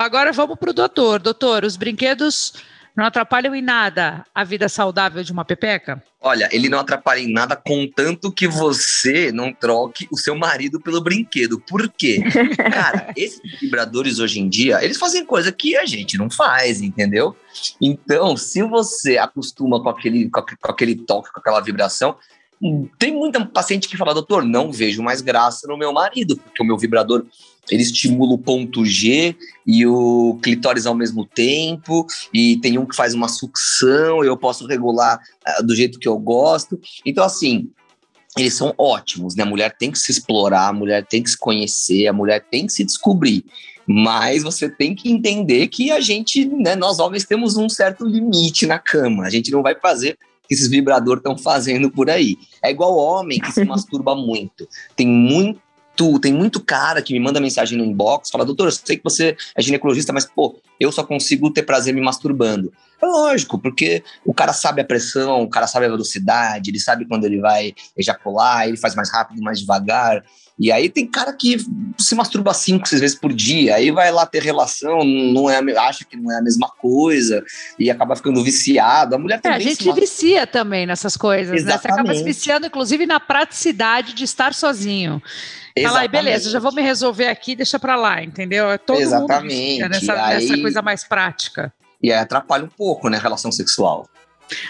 [0.01, 1.19] Agora vamos para o doutor.
[1.19, 2.53] Doutor, os brinquedos
[2.95, 6.01] Não atrapalham em nada a vida saudável de uma pepeca?
[6.21, 11.01] Olha, ele não atrapalha em nada, contanto que você não troque o seu marido pelo
[11.01, 11.61] brinquedo.
[11.61, 12.23] Por quê?
[12.73, 17.37] Cara, esses vibradores hoje em dia, eles fazem coisa que a gente não faz, entendeu?
[17.81, 22.17] Então, se você acostuma com aquele, com aquele toque, com aquela vibração,
[22.99, 26.67] tem muita paciente que fala, doutor, não vejo mais graça no meu marido, porque o
[26.67, 27.25] meu vibrador
[27.71, 32.97] ele estimula o ponto G e o clitóris ao mesmo tempo, e tem um que
[32.97, 36.81] faz uma sucção, eu posso regular uh, do jeito que eu gosto.
[37.05, 37.71] Então, assim,
[38.37, 39.43] eles são ótimos, né?
[39.43, 42.67] A mulher tem que se explorar, a mulher tem que se conhecer, a mulher tem
[42.67, 43.45] que se descobrir.
[43.87, 48.67] Mas você tem que entender que a gente, né, nós homens temos um certo limite
[48.67, 49.25] na cama.
[49.25, 52.37] A gente não vai fazer que esses vibradores estão fazendo por aí.
[52.63, 54.69] É igual homem que se masturba muito.
[54.95, 55.61] Tem muito
[56.21, 59.37] tem muito cara que me manda mensagem no inbox, fala, doutor, eu sei que você
[59.57, 62.73] é ginecologista, mas, pô, eu só consigo ter prazer me masturbando.
[63.01, 67.07] É lógico, porque o cara sabe a pressão, o cara sabe a velocidade, ele sabe
[67.07, 70.23] quando ele vai ejacular, ele faz mais rápido, mais devagar.
[70.59, 71.57] E aí tem cara que
[71.97, 76.05] se masturba cinco, seis vezes por dia, aí vai lá ter relação, não é, acha
[76.05, 77.45] que não é a mesma coisa,
[77.79, 79.15] e acaba ficando viciado.
[79.15, 79.57] A mulher também.
[79.57, 81.77] É, a gente vicia também nessas coisas, Exatamente.
[81.77, 81.81] né?
[81.81, 85.23] Você acaba se viciando, inclusive, na praticidade de estar sozinho.
[85.83, 88.71] Fala aí, beleza, já vou me resolver aqui, deixa pra lá, entendeu?
[88.71, 89.81] É todo Exatamente.
[89.81, 91.73] mundo nessa, aí, nessa coisa mais prática.
[92.03, 94.09] E aí atrapalha um pouco, né, a relação sexual.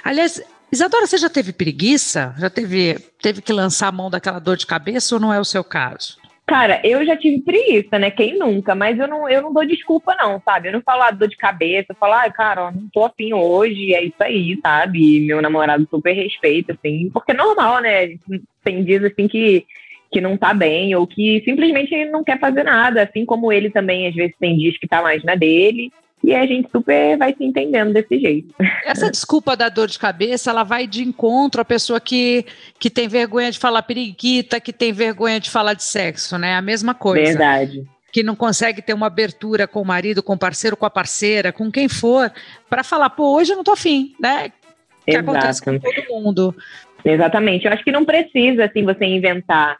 [0.02, 2.34] Aliás, Isadora, você já teve preguiça?
[2.38, 5.44] Já teve, teve que lançar a mão daquela dor de cabeça ou não é o
[5.44, 6.16] seu caso?
[6.48, 8.10] Cara, eu já tive preguiça, né?
[8.10, 8.74] Quem nunca?
[8.74, 10.68] Mas eu não, eu não dou desculpa, não, sabe?
[10.68, 13.04] Eu não falo ah, dor de cabeça, eu falo, ai, ah, cara, ó, não tô
[13.04, 15.18] afim hoje, é isso aí, sabe?
[15.18, 18.16] E meu namorado super respeita, assim, porque é normal, né?
[18.64, 19.66] Tem dias assim que
[20.10, 24.08] que não tá bem ou que simplesmente não quer fazer nada, assim como ele também
[24.08, 25.92] às vezes tem dias que tá mais na dele.
[26.22, 28.52] E a gente super vai se entendendo desse jeito.
[28.84, 32.44] Essa desculpa da dor de cabeça, ela vai de encontro à pessoa que,
[32.78, 36.56] que tem vergonha de falar periquita, que tem vergonha de falar de sexo, né?
[36.56, 37.24] A mesma coisa.
[37.24, 37.84] Verdade.
[38.12, 41.52] Que não consegue ter uma abertura com o marido, com o parceiro, com a parceira,
[41.52, 42.32] com quem for,
[42.68, 44.50] para falar, pô, hoje eu não tô afim, né?
[45.04, 45.30] Que Exato.
[45.30, 46.54] acontece com todo mundo.
[47.04, 47.66] Exatamente.
[47.66, 49.78] Eu acho que não precisa, assim, você inventar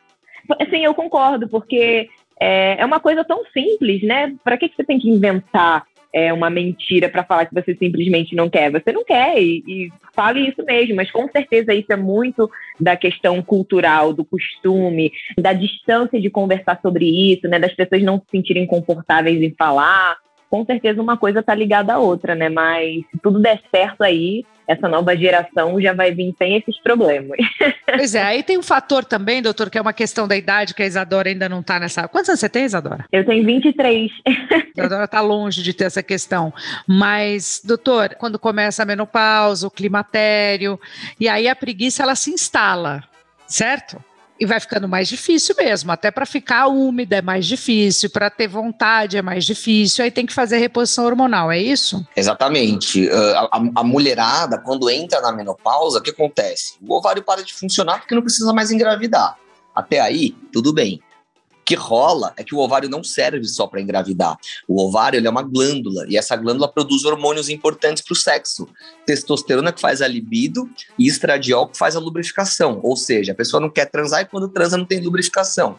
[0.61, 2.09] Assim, eu concordo, porque
[2.41, 4.35] é, é uma coisa tão simples, né?
[4.43, 8.35] Para que, que você tem que inventar é, uma mentira para falar que você simplesmente
[8.35, 8.71] não quer?
[8.71, 12.97] Você não quer, e, e fale isso mesmo, mas com certeza isso é muito da
[12.97, 17.59] questão cultural, do costume, da distância de conversar sobre isso, né?
[17.59, 20.17] Das pessoas não se sentirem confortáveis em falar.
[20.49, 22.49] Com certeza uma coisa está ligada à outra, né?
[22.49, 27.38] Mas se tudo der certo aí, essa nova geração já vai vir sem esses problemas.
[27.90, 30.83] Pois é, aí tem um fator também, doutor, que é uma questão da idade, que
[30.83, 32.07] a Isadora ainda não está nessa.
[32.07, 33.07] Quantos anos você tem, Isadora?
[33.11, 34.12] Eu tenho 23.
[34.26, 36.52] A Isadora está longe de ter essa questão.
[36.87, 40.78] Mas, doutor, quando começa a menopausa, o climatério,
[41.18, 43.02] e aí a preguiça ela se instala,
[43.46, 43.96] certo?
[44.40, 48.46] E vai ficando mais difícil mesmo, até para ficar úmida é mais difícil, para ter
[48.46, 52.07] vontade é mais difícil, aí tem que fazer reposição hormonal, é isso?
[52.14, 53.11] Exatamente.
[53.11, 56.74] Ah, a, a, mulherada, quando entra na menopausa, o que acontece?
[56.87, 59.37] O ovário para de funcionar porque não precisa mais engravidar.
[59.74, 61.01] Até aí, tudo bem
[61.68, 64.38] que rola é que o ovário não serve só para engravidar.
[64.66, 68.66] O ovário é uma glândula e essa glândula produz hormônios importantes para o sexo.
[69.04, 70.66] Testosterona que faz a libido
[70.98, 72.81] e estradiol que faz a lubrificação.
[72.83, 75.78] Ou seja, a pessoa não quer transar e quando transa não tem lubrificação.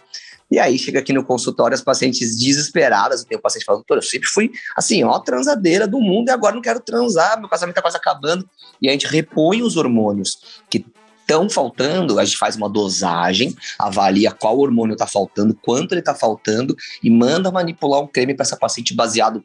[0.52, 3.23] E aí chega aqui no consultório as pacientes desesperadas.
[3.23, 6.54] Tem um paciente falando, doutor, eu sempre fui assim, ó, transadeira do mundo e agora
[6.54, 8.47] não quero transar, meu casamento tá quase acabando.
[8.80, 10.86] E a gente repõe os hormônios que
[11.30, 16.15] estão faltando, a gente faz uma dosagem, avalia qual hormônio está faltando, quanto ele está
[16.15, 19.44] faltando e manda manipular um creme para essa paciente baseado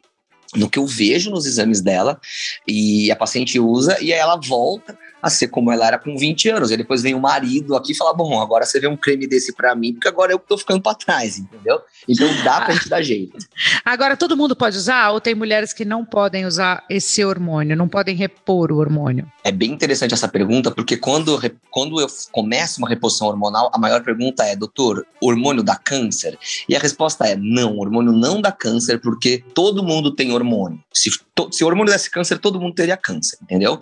[0.55, 2.19] no que eu vejo nos exames dela,
[2.67, 6.49] e a paciente usa, e aí ela volta a ser como ela era com 20
[6.49, 6.71] anos.
[6.71, 9.53] E depois vem o marido aqui e fala: Bom, agora você vê um creme desse
[9.53, 11.79] para mim, porque agora eu tô ficando para trás, entendeu?
[12.07, 13.37] Então dá pra gente dar jeito.
[13.83, 17.87] Agora, todo mundo pode usar ou tem mulheres que não podem usar esse hormônio, não
[17.87, 19.31] podem repor o hormônio?
[19.43, 24.03] É bem interessante essa pergunta, porque quando, quando eu começo uma reposição hormonal, a maior
[24.03, 26.37] pergunta é: Doutor, hormônio dá câncer?
[26.67, 30.79] E a resposta é: Não, hormônio não dá câncer, porque todo mundo tem hormônio.
[30.93, 33.81] Se, to, se o hormônio desse câncer, todo mundo teria câncer, entendeu?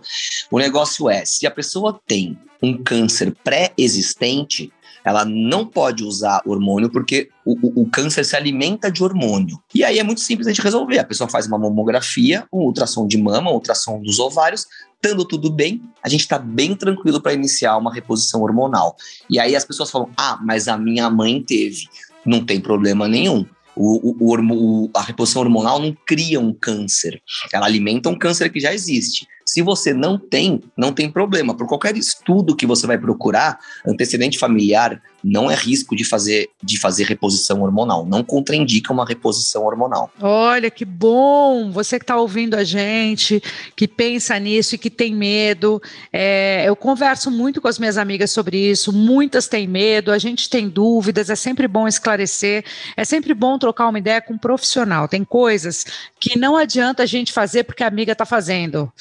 [0.51, 4.71] O negócio é: se a pessoa tem um câncer pré-existente,
[5.03, 9.59] ela não pode usar hormônio porque o, o, o, câncer se alimenta de hormônio.
[9.73, 10.99] E aí é muito simples a gente resolver.
[10.99, 15.51] A pessoa faz uma mamografia, um ultrassom de mama, um ultrassom dos ovários, estando tudo
[15.51, 18.95] bem, a gente está bem tranquilo para iniciar uma reposição hormonal.
[19.27, 21.87] E aí as pessoas falam: ah, mas a minha mãe teve.
[22.23, 23.43] Não tem problema nenhum.
[23.75, 27.19] O, o, o, a reposição hormonal não cria um câncer,
[27.51, 29.27] ela alimenta um câncer que já existe.
[29.53, 31.55] Se você não tem, não tem problema.
[31.55, 36.79] Por qualquer estudo que você vai procurar, antecedente familiar não é risco de fazer, de
[36.79, 38.03] fazer reposição hormonal.
[38.03, 40.11] Não contraindica uma reposição hormonal.
[40.19, 41.71] Olha que bom!
[41.71, 43.41] Você que está ouvindo a gente,
[43.75, 45.79] que pensa nisso e que tem medo.
[46.11, 48.91] É, eu converso muito com as minhas amigas sobre isso.
[48.91, 51.29] Muitas têm medo, a gente tem dúvidas.
[51.29, 52.65] É sempre bom esclarecer.
[52.97, 55.07] É sempre bom trocar uma ideia com um profissional.
[55.07, 55.85] Tem coisas
[56.19, 58.91] que não adianta a gente fazer porque a amiga está fazendo.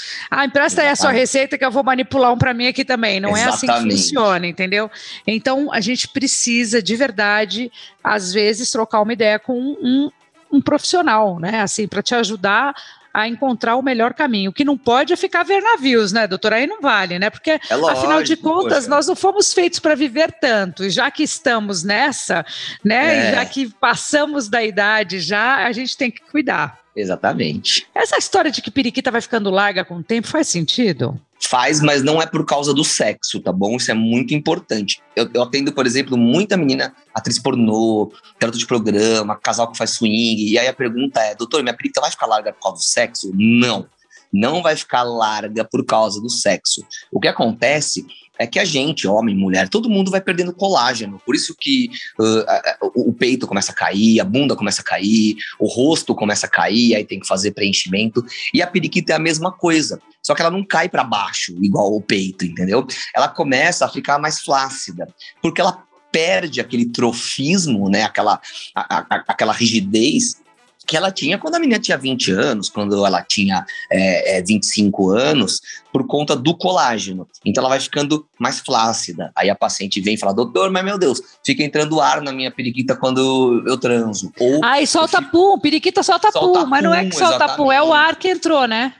[0.42, 3.20] Ah, empresta aí a sua receita que eu vou manipular um para mim aqui também.
[3.20, 3.48] Não Exatamente.
[3.48, 4.90] é assim que funciona, entendeu?
[5.24, 7.70] Então a gente precisa de verdade,
[8.02, 10.10] às vezes, trocar uma ideia com um,
[10.50, 11.60] um profissional, né?
[11.60, 12.74] Assim, para te ajudar
[13.12, 14.50] a encontrar o melhor caminho.
[14.50, 16.56] O que não pode é ficar ver navios, né, doutora?
[16.56, 17.30] Aí não vale, né?
[17.30, 18.88] Porque, é lógico, afinal de contas, poxa.
[18.88, 20.84] nós não fomos feitos para viver tanto.
[20.84, 22.44] E já que estamos nessa,
[22.84, 23.30] né?
[23.30, 23.34] É.
[23.34, 26.80] já que passamos da idade, já a gente tem que cuidar.
[26.94, 27.86] Exatamente.
[27.94, 31.18] Essa história de que periquita vai ficando larga com o tempo faz sentido?
[31.44, 33.76] Faz, mas não é por causa do sexo, tá bom?
[33.76, 35.02] Isso é muito importante.
[35.14, 39.90] Eu, eu atendo, por exemplo, muita menina, atriz pornô, garoto de programa, casal que faz
[39.90, 42.84] swing, e aí a pergunta é, doutor, minha periquita vai ficar larga por causa do
[42.84, 43.30] sexo?
[43.34, 43.86] Não
[44.32, 46.82] não vai ficar larga por causa do sexo.
[47.12, 48.06] O que acontece
[48.38, 51.20] é que a gente, homem, mulher, todo mundo vai perdendo colágeno.
[51.24, 55.36] Por isso que uh, o, o peito começa a cair, a bunda começa a cair,
[55.58, 58.24] o rosto começa a cair, aí tem que fazer preenchimento.
[58.52, 60.00] E a periquita é a mesma coisa.
[60.22, 62.86] Só que ela não cai para baixo, igual o peito, entendeu?
[63.14, 65.06] Ela começa a ficar mais flácida,
[65.40, 68.04] porque ela perde aquele trofismo, né?
[68.04, 68.40] Aquela,
[68.74, 70.41] a, a, aquela rigidez
[70.86, 75.10] que ela tinha quando a menina tinha 20 anos, quando ela tinha é, é, 25
[75.10, 75.60] anos,
[75.92, 77.28] por conta do colágeno.
[77.44, 79.30] Então ela vai ficando mais flácida.
[79.36, 82.50] Aí a paciente vem e fala, doutor, mas meu Deus, fica entrando ar na minha
[82.50, 84.32] periquita quando eu transo.
[84.38, 85.30] Ou Ai, solta fico...
[85.30, 87.56] pum, periquita solta, solta pum, mas não é que solta exatamente.
[87.56, 88.94] pum, é o ar que entrou, né?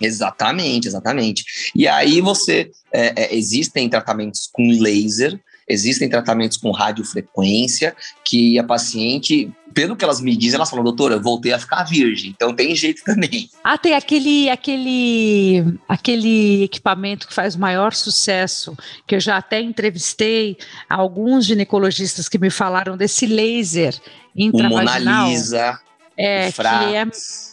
[0.00, 1.44] Exatamente, exatamente.
[1.74, 7.94] E aí você, é, é existem tratamentos com laser, existem tratamentos com radiofrequência,
[8.24, 11.84] que a paciente pelo que elas me dizem, elas falam, doutora, eu voltei a ficar
[11.84, 13.48] virgem, então tem jeito também.
[13.64, 20.56] Ah, tem aquele, aquele, aquele equipamento que faz maior sucesso, que eu já até entrevistei
[20.88, 23.98] alguns ginecologistas que me falaram desse laser
[24.36, 25.24] intravaginal.
[25.24, 25.80] O Mona Lisa,
[26.16, 27.06] é, que é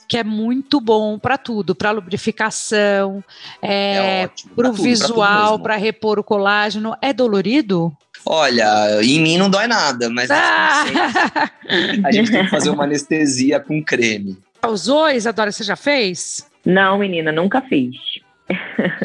[0.09, 3.23] que é muito bom para tudo, para lubrificação,
[3.61, 6.95] é, é para o visual, para repor o colágeno.
[6.99, 7.95] É dolorido?
[8.25, 10.83] Olha, em mim não dói nada, mas ah!
[12.03, 14.35] a gente tem que fazer uma anestesia com creme.
[14.67, 16.45] Usou, Isadora, você já fez?
[16.65, 17.95] Não, menina, nunca fiz.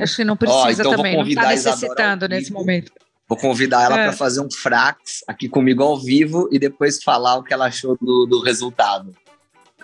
[0.00, 2.90] Acho que não precisa então também, não está necessitando nesse momento.
[3.28, 4.05] Vou convidar ela é.
[4.05, 7.96] para fazer um frax aqui comigo ao vivo e depois falar o que ela achou
[8.00, 9.14] do, do resultado.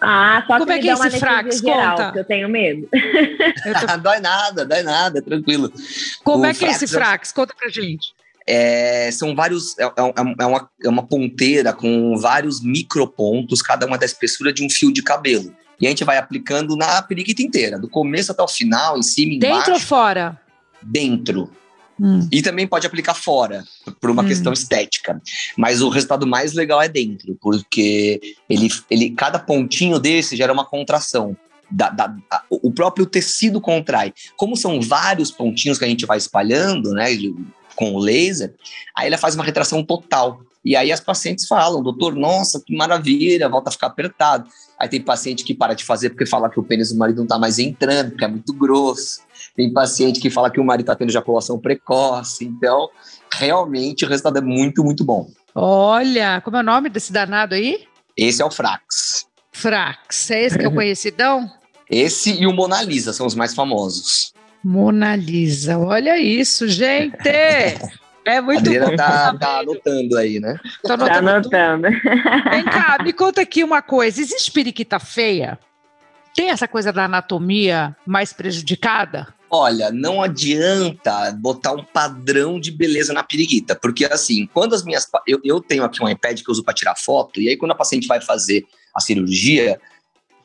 [0.01, 1.59] Ah, só Como é que é esse frax?
[1.59, 2.19] Geral, Conta.
[2.19, 2.89] eu tenho medo.
[3.67, 3.97] Eu tô...
[4.01, 5.71] dói nada, dói nada, tranquilo.
[6.25, 7.33] Como o é que é esse frax?
[7.33, 8.15] Conta pra gente.
[8.47, 13.99] É, são vários, é, é, é, uma, é uma ponteira com vários micropontos, cada uma
[13.99, 15.55] da espessura de um fio de cabelo.
[15.81, 19.35] E a gente vai aplicando na periquita inteira, do começo até o final, em cima,
[19.35, 19.57] embaixo.
[19.57, 20.41] Dentro ou fora?
[20.83, 21.51] Dentro.
[22.01, 22.27] Hum.
[22.33, 23.63] E também pode aplicar fora,
[24.01, 24.27] por uma hum.
[24.27, 25.21] questão estética.
[25.57, 30.65] Mas o resultado mais legal é dentro, porque ele, ele, cada pontinho desse gera uma
[30.65, 31.37] contração.
[31.73, 34.13] Da, da, a, o próprio tecido contrai.
[34.37, 37.07] Como são vários pontinhos que a gente vai espalhando, né?
[37.77, 38.55] com o laser,
[38.95, 40.43] aí ela faz uma retração total.
[40.65, 44.49] E aí as pacientes falam, doutor, nossa, que maravilha, volta a ficar apertado.
[44.79, 47.25] Aí tem paciente que para de fazer porque fala que o pênis do marido não
[47.25, 49.21] está mais entrando, porque é muito grosso.
[49.57, 52.45] Tem paciente que fala que o marido está tendo ejaculação precoce.
[52.45, 52.91] Então,
[53.33, 55.31] realmente o resultado é muito, muito bom.
[55.55, 57.87] Olha, como é o nome desse danado aí?
[58.17, 59.27] Esse é o Frax.
[59.53, 61.51] Frax, é esse que é o conhecidão?
[61.91, 64.33] Esse e o Mona Lisa são os mais famosos.
[64.63, 67.17] Mona Lisa, olha isso, gente!
[68.25, 68.97] É muito a bom.
[68.97, 70.59] Tá, tá anotando aí, né?
[70.83, 71.49] Tô anotando.
[71.51, 71.89] Tá anotando.
[72.51, 75.59] Vem cá, me conta aqui uma coisa: existe periquita feia?
[76.35, 79.29] Tem essa coisa da anatomia mais prejudicada?
[79.53, 85.09] Olha, não adianta botar um padrão de beleza na periquita, porque assim, quando as minhas.
[85.27, 87.73] Eu, eu tenho aqui um iPad que eu uso para tirar foto, e aí quando
[87.73, 88.65] a paciente vai fazer
[88.95, 89.81] a cirurgia,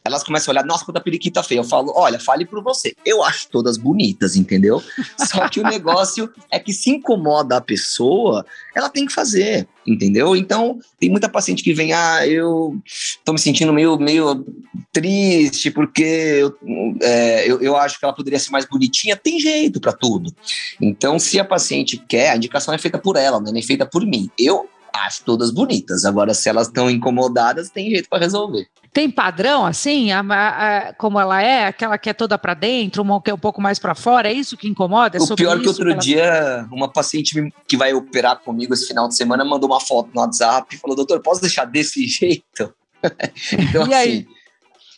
[0.06, 1.60] elas começam a olhar, nossa, quanta periquita feia.
[1.60, 2.95] Eu falo, olha, fale por você.
[3.03, 4.82] Eu acho todas bonitas, entendeu?
[5.18, 8.45] Só que o negócio é que se incomoda a pessoa,
[8.76, 10.36] ela tem que fazer, entendeu?
[10.36, 12.80] Então, tem muita paciente que vem, ah, eu
[13.24, 14.45] tô me sentindo meio, meio
[14.93, 16.56] triste porque eu,
[17.01, 19.18] é, eu, eu acho que ela poderia ser mais bonitinha.
[19.18, 20.32] Tem jeito para tudo.
[20.80, 23.88] Então, se a paciente quer, a indicação é feita por ela, não é nem feita
[23.88, 24.30] por mim.
[24.38, 24.70] Eu
[25.03, 26.06] Acho todas bonitas.
[26.06, 28.66] Agora, se elas estão incomodadas, tem jeito para resolver.
[28.96, 33.22] Tem padrão, assim, a, a, como ela é, aquela que é toda para dentro, uma
[33.22, 35.18] que é um pouco mais para fora, é isso que incomoda?
[35.18, 39.10] É o pior que outro que dia, uma paciente que vai operar comigo esse final
[39.10, 42.74] de semana mandou uma foto no WhatsApp e falou: doutor, posso deixar desse jeito?
[43.60, 44.28] então, e aí?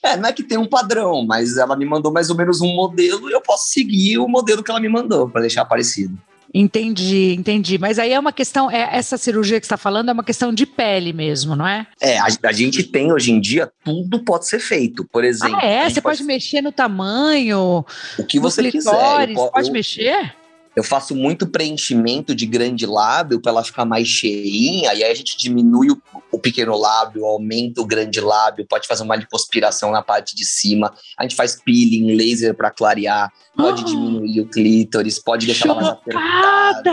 [0.04, 2.76] É, não é que tem um padrão, mas ela me mandou mais ou menos um
[2.76, 6.16] modelo e eu posso seguir o modelo que ela me mandou para deixar parecido.
[6.54, 7.78] Entendi, entendi.
[7.78, 10.54] Mas aí é uma questão, é, essa cirurgia que você está falando é uma questão
[10.54, 11.86] de pele mesmo, não é?
[12.02, 15.06] É, a, a, gente tem hoje em dia, tudo pode ser feito.
[15.12, 15.58] Por exemplo.
[15.62, 15.89] Ah, é?
[15.89, 17.86] Você pode, pode, mexer no tamanho.
[18.18, 19.30] O que você quiser.
[19.30, 20.34] Eu, pode eu, mexer?
[20.78, 25.15] Eu faço muito preenchimento de grande lábio para ela ficar mais cheinha, e aí a
[25.15, 25.99] gente diminui o,
[26.32, 30.93] o, pequeno lábio, aumenta o grande lábio, pode fazer uma lipoaspiração na parte de cima,
[31.17, 35.82] a gente faz peeling, laser para clarear, pode oh, diminuir o clítoris, pode deixar ela
[35.82, 36.91] mais apertada.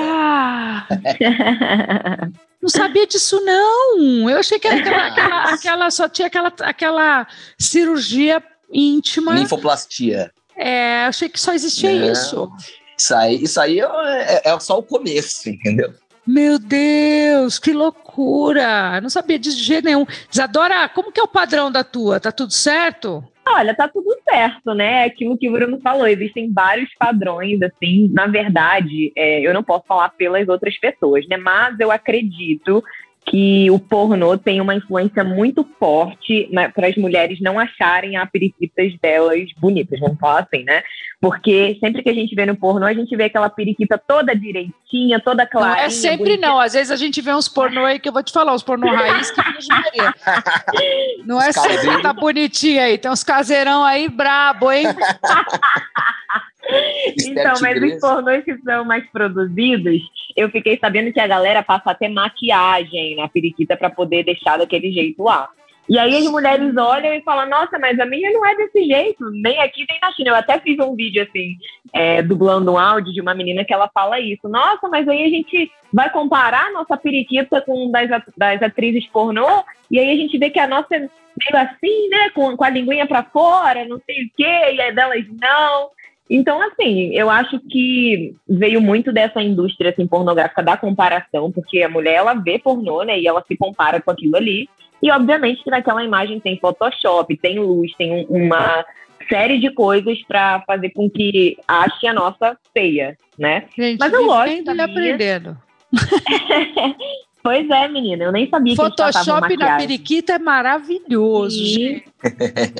[2.62, 4.30] Não sabia disso, não.
[4.30, 7.26] Eu achei que aquela, aquela, aquela só tinha aquela, aquela
[7.58, 9.34] cirurgia íntima.
[9.34, 10.32] Linfoplastia.
[10.56, 12.10] É, achei que só existia não.
[12.10, 12.50] isso.
[12.98, 15.92] Isso aí, isso aí é, é, é só o começo, entendeu?
[16.26, 18.92] Meu Deus, que loucura!
[18.96, 20.06] Eu não sabia disso de jeito nenhum.
[20.32, 22.18] Isadora, como que é o padrão da tua?
[22.18, 23.22] Tá tudo certo?
[23.46, 25.04] Olha, tá tudo certo, né?
[25.04, 28.08] Aquilo que o Bruno falou, existem vários padrões, assim.
[28.10, 31.36] Na verdade, é, eu não posso falar pelas outras pessoas, né?
[31.36, 32.82] Mas eu acredito
[33.26, 38.26] que o pornô tem uma influência muito forte né, para as mulheres não acharem a
[38.26, 40.82] periquitas delas bonitas, vamos falar assim, né?
[41.20, 45.18] Porque sempre que a gente vê no pornô, a gente vê aquela periquita toda direitinha,
[45.18, 45.76] toda clara.
[45.76, 46.48] Não é sempre bonitinha.
[46.48, 48.62] não, às vezes a gente vê uns pornô aí que eu vou te falar, os
[48.62, 49.40] pornô raiz que
[51.24, 54.86] Não é sempre tá bonitinha aí, tem uns caseirão aí brabo, hein?
[57.26, 60.00] então, mas os pornôs que são mais produzidos,
[60.36, 64.92] eu fiquei sabendo que a galera passa até maquiagem na periquita para poder deixar daquele
[64.92, 65.48] jeito lá.
[65.88, 69.30] E aí as mulheres olham e falam, nossa, mas a minha não é desse jeito,
[69.30, 70.30] nem aqui nem na China.
[70.30, 71.56] Eu até fiz um vídeo assim,
[71.92, 74.48] é, dublando um áudio de uma menina que ela fala isso.
[74.48, 79.62] Nossa, mas aí a gente vai comparar a nossa periquita com das, das atrizes pornô,
[79.90, 82.70] e aí a gente vê que a nossa é meio assim, né, com, com a
[82.70, 85.90] linguinha para fora, não sei o quê, e a delas não.
[86.28, 91.88] Então, assim, eu acho que veio muito dessa indústria assim, pornográfica da comparação, porque a
[91.88, 94.68] mulher ela vê pornô, né, e ela se compara com aquilo ali.
[95.02, 98.84] E obviamente que naquela imagem tem Photoshop, tem luz, tem um, uma
[99.28, 103.64] série de coisas para fazer com que ache a nossa feia, né?
[103.76, 104.72] Gente, Mas eu gosto.
[104.72, 104.84] Minha...
[104.84, 105.58] aprendendo.
[107.42, 111.66] pois é, menina, eu nem sabia Photoshop que na periquita é maravilhoso, e...
[111.66, 112.04] gente.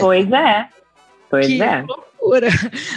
[0.01, 0.69] Pois é.
[1.31, 1.83] Pois que é.
[1.83, 2.49] Loucura.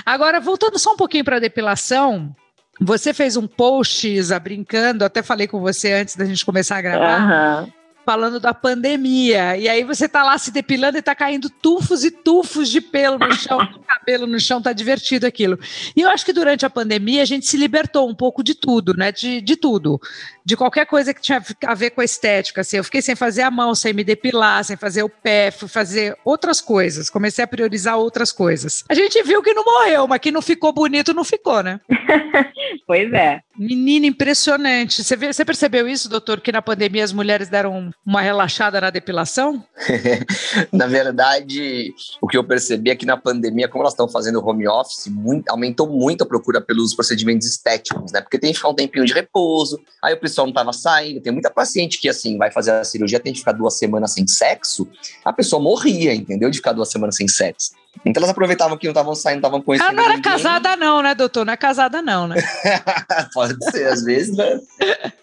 [0.05, 2.35] Agora, voltando só um pouquinho para a depilação,
[2.79, 6.81] você fez um post, Isa, brincando, até falei com você antes da gente começar a
[6.81, 7.63] gravar.
[7.63, 7.76] Uhum
[8.07, 9.57] falando da pandemia.
[9.57, 13.19] E aí você tá lá se depilando e tá caindo tufos e tufos de pelo
[13.19, 15.59] no chão, de cabelo no chão, tá divertido aquilo.
[15.93, 18.93] E eu acho que durante a pandemia a gente se libertou um pouco de tudo,
[18.93, 19.11] né?
[19.11, 19.99] De, de tudo.
[20.45, 22.61] De qualquer coisa que tinha a ver com a estética.
[22.61, 25.67] Assim, eu fiquei sem fazer a mão, sem me depilar, sem fazer o pé, fui
[25.67, 27.09] fazer outras coisas.
[27.09, 28.85] Comecei a priorizar outras coisas.
[28.87, 31.81] A gente viu que não morreu, mas que não ficou bonito, não ficou, né?
[32.87, 33.41] pois é.
[33.57, 35.03] Menina, impressionante.
[35.03, 38.89] Você, vê, você percebeu isso, doutor, que na pandemia as mulheres deram uma relaxada na
[38.89, 39.63] depilação?
[40.71, 44.67] na verdade, o que eu percebi é que na pandemia, como elas estão fazendo home
[44.67, 48.21] office, muito, aumentou muito a procura pelos procedimentos estéticos, né?
[48.21, 51.21] Porque tem que ficar um tempinho de repouso, aí o pessoal não estava saindo.
[51.21, 54.27] Tem muita paciente que, assim, vai fazer a cirurgia, tem que ficar duas semanas sem
[54.27, 54.87] sexo,
[55.25, 56.49] a pessoa morria, entendeu?
[56.49, 57.71] De ficar duas semanas sem sexo.
[58.05, 59.87] Então elas aproveitavam que não estavam saindo, estavam conhecendo.
[59.87, 60.31] Ela não era ninguém.
[60.31, 61.45] casada, não, né, doutor?
[61.45, 62.35] Não é casada, não, né?
[63.33, 64.59] Pode ser, às vezes, né?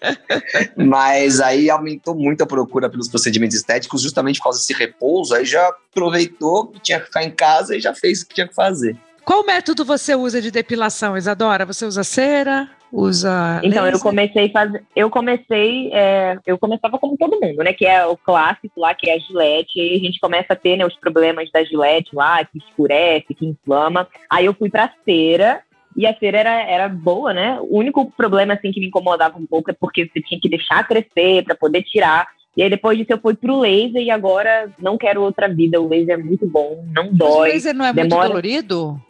[0.76, 5.34] Mas aí aumentou muito a procura pelos procedimentos estéticos, justamente por causa desse repouso.
[5.34, 8.48] Aí já aproveitou que tinha que ficar em casa e já fez o que tinha
[8.48, 8.96] que fazer.
[9.24, 11.64] Qual método você usa de depilação, Isadora?
[11.64, 12.68] Você usa cera?
[12.94, 13.60] Usa.
[13.64, 13.98] Então, laser?
[13.98, 14.84] eu comecei fazer.
[14.94, 15.90] Eu comecei.
[15.92, 17.72] É, eu começava como todo mundo, né?
[17.72, 19.80] Que é o clássico lá, que é a gilete.
[19.80, 23.46] E a gente começa a ter né, os problemas da gilete lá, que escurece, que
[23.46, 24.06] inflama.
[24.30, 25.60] Aí eu fui pra cera.
[25.96, 27.58] E a cera era, era boa, né?
[27.62, 30.86] O único problema, assim, que me incomodava um pouco é porque você tinha que deixar
[30.86, 32.28] crescer para poder tirar.
[32.56, 35.80] E aí depois disso eu fui pro laser e agora não quero outra vida.
[35.80, 37.50] O laser é muito bom, não dói.
[37.50, 38.16] o laser não é demora...
[38.16, 39.00] muito dolorido?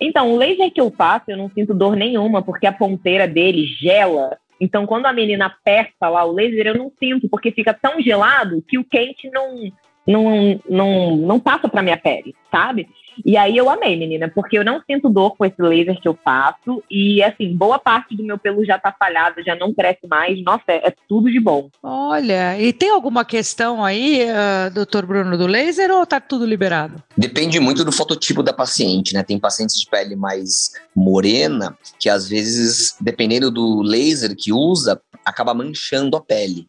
[0.00, 3.64] Então, o laser que eu faço, eu não sinto dor nenhuma, porque a ponteira dele
[3.64, 4.38] gela.
[4.60, 8.62] Então, quando a menina aperta lá o laser, eu não sinto, porque fica tão gelado
[8.66, 9.72] que o quente não,
[10.06, 12.88] não, não, não passa para minha pele, sabe?
[13.24, 16.18] E aí eu amei, menina, porque eu não sinto dor com esse laser que eu
[16.24, 16.82] faço.
[16.90, 20.42] E assim, boa parte do meu pelo já tá falhado, já não cresce mais.
[20.42, 21.70] Nossa, é, é tudo de bom.
[21.82, 27.02] Olha, e tem alguma questão aí, uh, doutor Bruno, do laser ou tá tudo liberado?
[27.16, 29.22] Depende muito do fototipo da paciente, né?
[29.22, 35.54] Tem pacientes de pele mais morena que às vezes, dependendo do laser que usa, acaba
[35.54, 36.66] manchando a pele.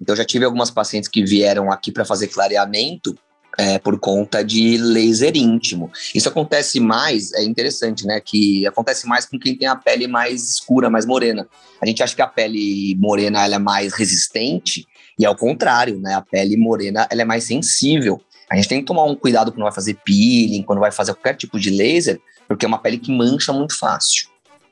[0.00, 3.16] Então já tive algumas pacientes que vieram aqui para fazer clareamento
[3.58, 5.90] é, por conta de laser íntimo.
[6.14, 8.20] Isso acontece mais, é interessante, né?
[8.20, 11.46] Que acontece mais com quem tem a pele mais escura, mais morena.
[11.80, 14.86] A gente acha que a pele morena ela é mais resistente,
[15.18, 16.14] e ao contrário, né?
[16.14, 18.20] A pele morena ela é mais sensível.
[18.50, 21.36] A gente tem que tomar um cuidado quando vai fazer peeling, quando vai fazer qualquer
[21.36, 24.28] tipo de laser, porque é uma pele que mancha muito fácil.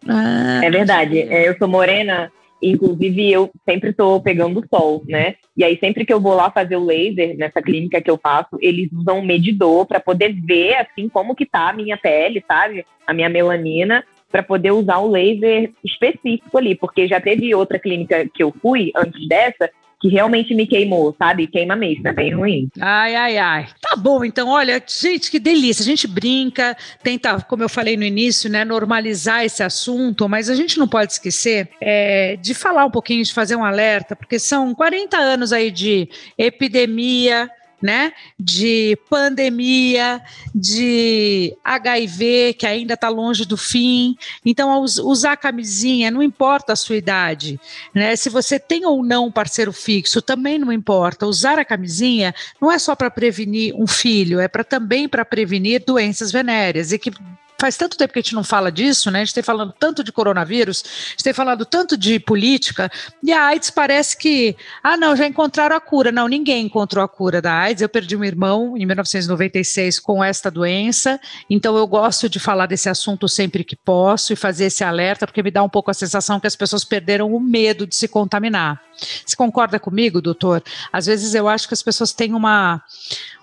[0.09, 1.21] Ah, é verdade.
[1.21, 5.37] É, eu sou morena, Inclusive, eu sempre estou pegando sol, né?
[5.57, 8.59] E aí, sempre que eu vou lá fazer o laser, nessa clínica que eu faço,
[8.61, 12.85] eles usam um medidor para poder ver, assim, como que tá a minha pele, sabe?
[13.07, 16.75] A minha melanina, para poder usar o laser específico ali.
[16.75, 19.71] Porque já teve outra clínica que eu fui, antes dessa,
[20.01, 21.47] que realmente me queimou, sabe?
[21.47, 22.69] Queima mesmo, é bem ruim.
[22.81, 23.69] Ai, ai, ai.
[23.81, 25.83] Tá bom, então, olha, gente, que delícia.
[25.83, 30.55] A gente brinca, tenta, como eu falei no início, né, normalizar esse assunto, mas a
[30.55, 34.75] gente não pode esquecer é, de falar um pouquinho, de fazer um alerta, porque são
[34.75, 37.51] 40 anos aí de epidemia,
[37.83, 38.13] né?
[38.39, 40.21] De pandemia,
[40.55, 44.17] de HIV, que ainda está longe do fim.
[44.45, 47.61] Então, usar camisinha, não importa a sua idade,
[47.95, 48.17] né?
[48.17, 51.27] Se você tem ou não um parceiro fixo, também não importa.
[51.27, 55.85] Usar a camisinha não é só para prevenir um filho, é para também para prevenir
[55.85, 57.13] doenças venéreas e que
[57.61, 59.21] faz tanto tempo que a gente não fala disso, né?
[59.21, 62.91] A gente tem falando tanto de coronavírus, a gente tem falado tanto de política,
[63.23, 66.13] e a AIDS parece que, ah, não, já encontraram a cura.
[66.13, 67.83] Não, ninguém encontrou a cura da AIDS.
[67.83, 72.89] Eu perdi um irmão em 1996 com esta doença, então eu gosto de falar desse
[72.89, 76.39] assunto sempre que posso e fazer esse alerta, porque me dá um pouco a sensação
[76.39, 78.81] que as pessoas perderam o medo de se contaminar.
[78.99, 80.63] Você concorda comigo, doutor?
[80.93, 82.83] Às vezes eu acho que as pessoas têm uma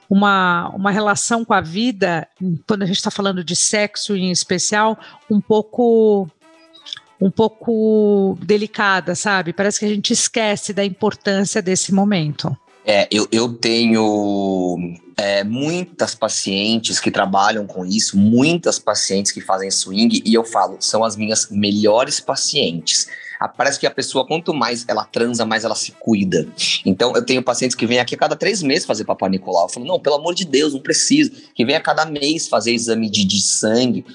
[0.10, 2.28] uma, uma relação com a vida,
[2.68, 4.97] quando a gente está falando de sexo em especial,
[5.30, 6.30] um pouco
[7.20, 9.53] um pouco delicada, sabe?
[9.53, 12.56] Parece que a gente esquece da importância desse momento.
[12.86, 14.78] É, eu, eu tenho
[15.18, 20.78] é, muitas pacientes que trabalham com isso, muitas pacientes que fazem swing, e eu falo,
[20.80, 23.08] são as minhas melhores pacientes
[23.58, 26.48] parece que a pessoa, quanto mais ela transa, mais ela se cuida.
[26.86, 29.66] Então, eu tenho pacientes que vêm aqui a cada três meses fazer Papai Nicolau.
[29.66, 31.32] Eu falo, não, pelo amor de Deus, não precisa.
[31.54, 34.06] Que vem a cada mês fazer exame de, de sangue.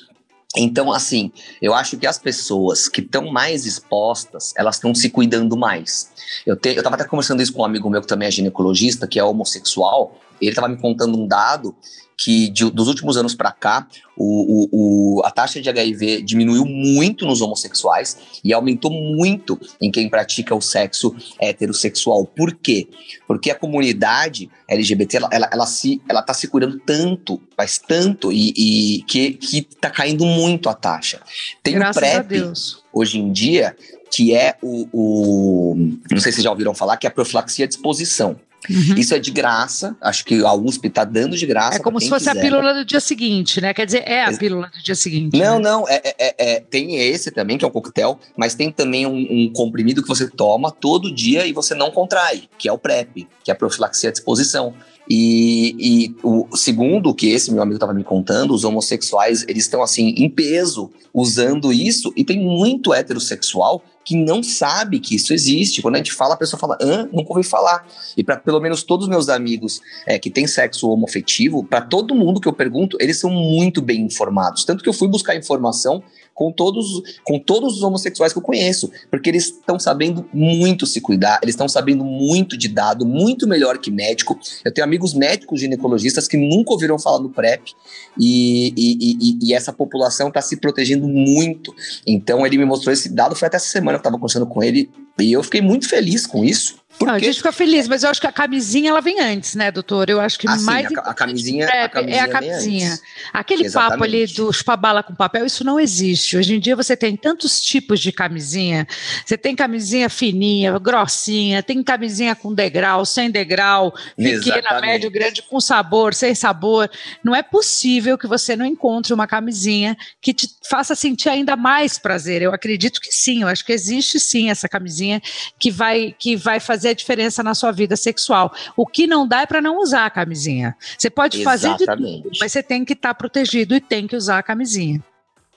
[0.57, 1.31] Então, assim,
[1.62, 6.11] eu acho que as pessoas que estão mais expostas, elas estão se cuidando mais.
[6.45, 9.07] Eu, te, eu tava até conversando isso com um amigo meu que também é ginecologista,
[9.07, 11.75] que é homossexual, ele estava me contando um dado
[12.21, 17.25] que de, dos últimos anos para cá, o, o, a taxa de HIV diminuiu muito
[17.25, 22.27] nos homossexuais e aumentou muito em quem pratica o sexo heterossexual.
[22.27, 22.87] Por quê?
[23.27, 28.31] Porque a comunidade LGBT, ela, ela, ela se, ela tá se curando tanto, faz tanto,
[28.31, 28.53] e,
[28.99, 31.23] e que, que tá caindo muito a taxa.
[31.62, 32.53] Tem Graças o PrEP,
[32.93, 33.75] hoje em dia,
[34.12, 35.75] que é o, o,
[36.11, 38.39] Não sei se já ouviram falar, que é a profilaxia de exposição.
[38.68, 38.94] Uhum.
[38.96, 41.76] Isso é de graça, acho que a USP está dando de graça.
[41.76, 42.38] É como se fosse quiser.
[42.38, 43.72] a pílula do dia seguinte, né?
[43.72, 45.38] Quer dizer, é a pílula do dia seguinte.
[45.38, 45.62] Não, né?
[45.62, 49.26] não, é, é, é, tem esse também, que é o coquetel, mas tem também um,
[49.30, 53.26] um, comprimido que você toma todo dia e você não contrai, que é o PrEP,
[53.42, 54.74] que é a profilaxia de exposição.
[55.12, 59.82] E, e o segundo que esse meu amigo estava me contando, os homossexuais, eles estão
[59.82, 65.82] assim em peso usando isso e tem muito heterossexual que não sabe que isso existe.
[65.82, 67.86] Quando a gente fala, a pessoa fala, ah, nunca ouvi falar.
[68.16, 72.14] E para pelo menos todos os meus amigos é, que têm sexo homofetivo, para todo
[72.14, 74.64] mundo que eu pergunto, eles são muito bem informados.
[74.64, 76.02] Tanto que eu fui buscar informação
[76.41, 80.99] com todos, com todos os homossexuais que eu conheço, porque eles estão sabendo muito se
[80.99, 84.41] cuidar, eles estão sabendo muito de dado, muito melhor que médico.
[84.64, 87.74] Eu tenho amigos médicos ginecologistas que nunca ouviram falar no PrEP
[88.18, 91.74] e, e, e, e essa população está se protegendo muito.
[92.07, 94.62] Então ele me mostrou esse dado, foi até essa semana que eu estava conversando com
[94.62, 96.80] ele e eu fiquei muito feliz com isso.
[97.03, 99.70] Não, a gente fica feliz, mas eu acho que a camisinha ela vem antes, né,
[99.70, 100.11] doutor?
[100.11, 103.01] Eu acho que ah, mais sim, a, a, camisinha, a camisinha é a camisinha.
[103.32, 103.92] Aquele Exatamente.
[103.92, 106.36] papo ali do chupabala com papel, isso não existe.
[106.36, 108.86] Hoje em dia você tem tantos tipos de camisinha.
[109.24, 114.86] Você tem camisinha fininha, grossinha, tem camisinha com degrau, sem degrau, pequena, Exatamente.
[114.86, 116.90] médio, grande, com sabor, sem sabor.
[117.24, 121.98] Não é possível que você não encontre uma camisinha que te faça sentir ainda mais
[121.98, 122.42] prazer.
[122.42, 125.22] Eu acredito que sim, eu acho que existe sim essa camisinha
[125.59, 128.53] que vai que vai fazer fazer diferença na sua vida sexual.
[128.76, 130.76] O que não dá é para não usar a camisinha.
[130.99, 134.16] Você pode fazer de tudo, mas você tem que estar tá protegido e tem que
[134.16, 135.03] usar a camisinha.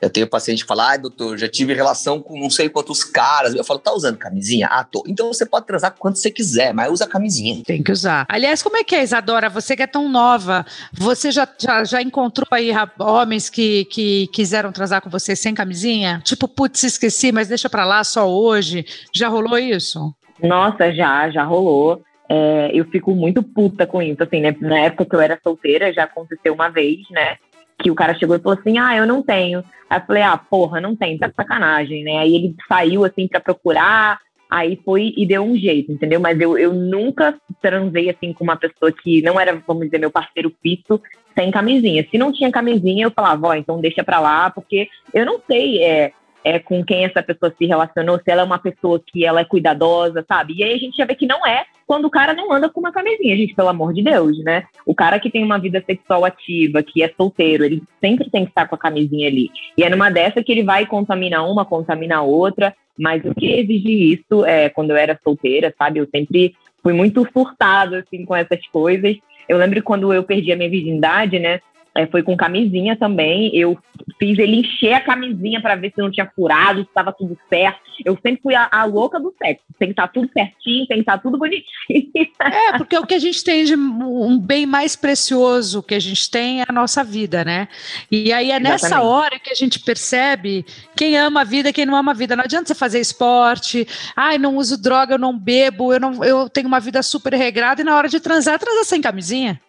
[0.03, 3.55] Eu tenho paciente que fala, ai, doutor, já tive relação com não sei quantos caras.
[3.55, 4.67] Eu falo, tá usando camisinha?
[4.69, 5.01] Ah, tô.
[5.07, 7.63] Então você pode transar quanto você quiser, mas usa camisinha.
[7.65, 8.25] Tem que usar.
[8.27, 9.49] Aliás, como é que é, Isadora?
[9.49, 12.69] Você que é tão nova, você já, já, já encontrou aí
[12.99, 16.21] homens que, que quiseram transar com você sem camisinha?
[16.25, 18.85] Tipo, putz, esqueci, mas deixa pra lá só hoje.
[19.15, 20.13] Já rolou isso?
[20.43, 22.01] Nossa, já, já rolou.
[22.29, 24.55] É, eu fico muito puta com isso, assim, né?
[24.59, 27.37] Na época que eu era solteira, já aconteceu uma vez, né?
[27.83, 29.63] que o cara chegou e falou assim: Ah, eu não tenho.
[29.89, 32.17] Aí eu falei: Ah, porra, não tem, tá sacanagem, né?
[32.19, 34.19] Aí ele saiu assim para procurar,
[34.49, 36.19] aí foi e deu um jeito, entendeu?
[36.19, 40.11] Mas eu, eu nunca transei assim com uma pessoa que não era, vamos dizer, meu
[40.11, 41.01] parceiro fixo,
[41.37, 42.07] sem camisinha.
[42.09, 45.83] Se não tinha camisinha, eu falava: Ó, então deixa pra lá, porque eu não sei.
[45.83, 46.11] É,
[46.43, 49.45] é, com quem essa pessoa se relacionou, se ela é uma pessoa que ela é
[49.45, 50.53] cuidadosa, sabe?
[50.57, 52.79] E aí a gente já vê que não é quando o cara não anda com
[52.79, 54.63] uma camisinha, gente, pelo amor de Deus, né?
[54.85, 58.51] O cara que tem uma vida sexual ativa, que é solteiro, ele sempre tem que
[58.51, 59.49] estar com a camisinha ali.
[59.77, 64.13] E é numa dessa que ele vai contaminar uma, contaminar outra, mas o que exige
[64.13, 65.99] isso é quando eu era solteira, sabe?
[65.99, 69.15] Eu sempre fui muito furtado, assim, com essas coisas.
[69.47, 71.59] Eu lembro quando eu perdi a minha virgindade, né?
[71.95, 73.55] É, foi com camisinha também.
[73.55, 73.77] Eu
[74.17, 77.79] fiz ele encher a camisinha para ver se não tinha furado, se estava tudo certo.
[78.03, 79.63] Eu sempre fui a, a, louca do sexo.
[79.77, 81.63] Tem que estar tá tudo certinho, tem que estar tá tudo bonitinho.
[82.43, 86.29] É, porque o que a gente tem de um bem mais precioso que a gente
[86.29, 87.67] tem é a nossa vida, né?
[88.11, 89.07] E aí é nessa Exatamente.
[89.07, 90.65] hora que a gente percebe
[90.95, 92.35] quem ama a vida e quem não ama a vida.
[92.35, 96.49] Não adianta você fazer esporte, ai, não uso droga, eu não bebo, eu, não, eu
[96.49, 99.59] tenho uma vida super regrada e na hora de transar, transar sem camisinha.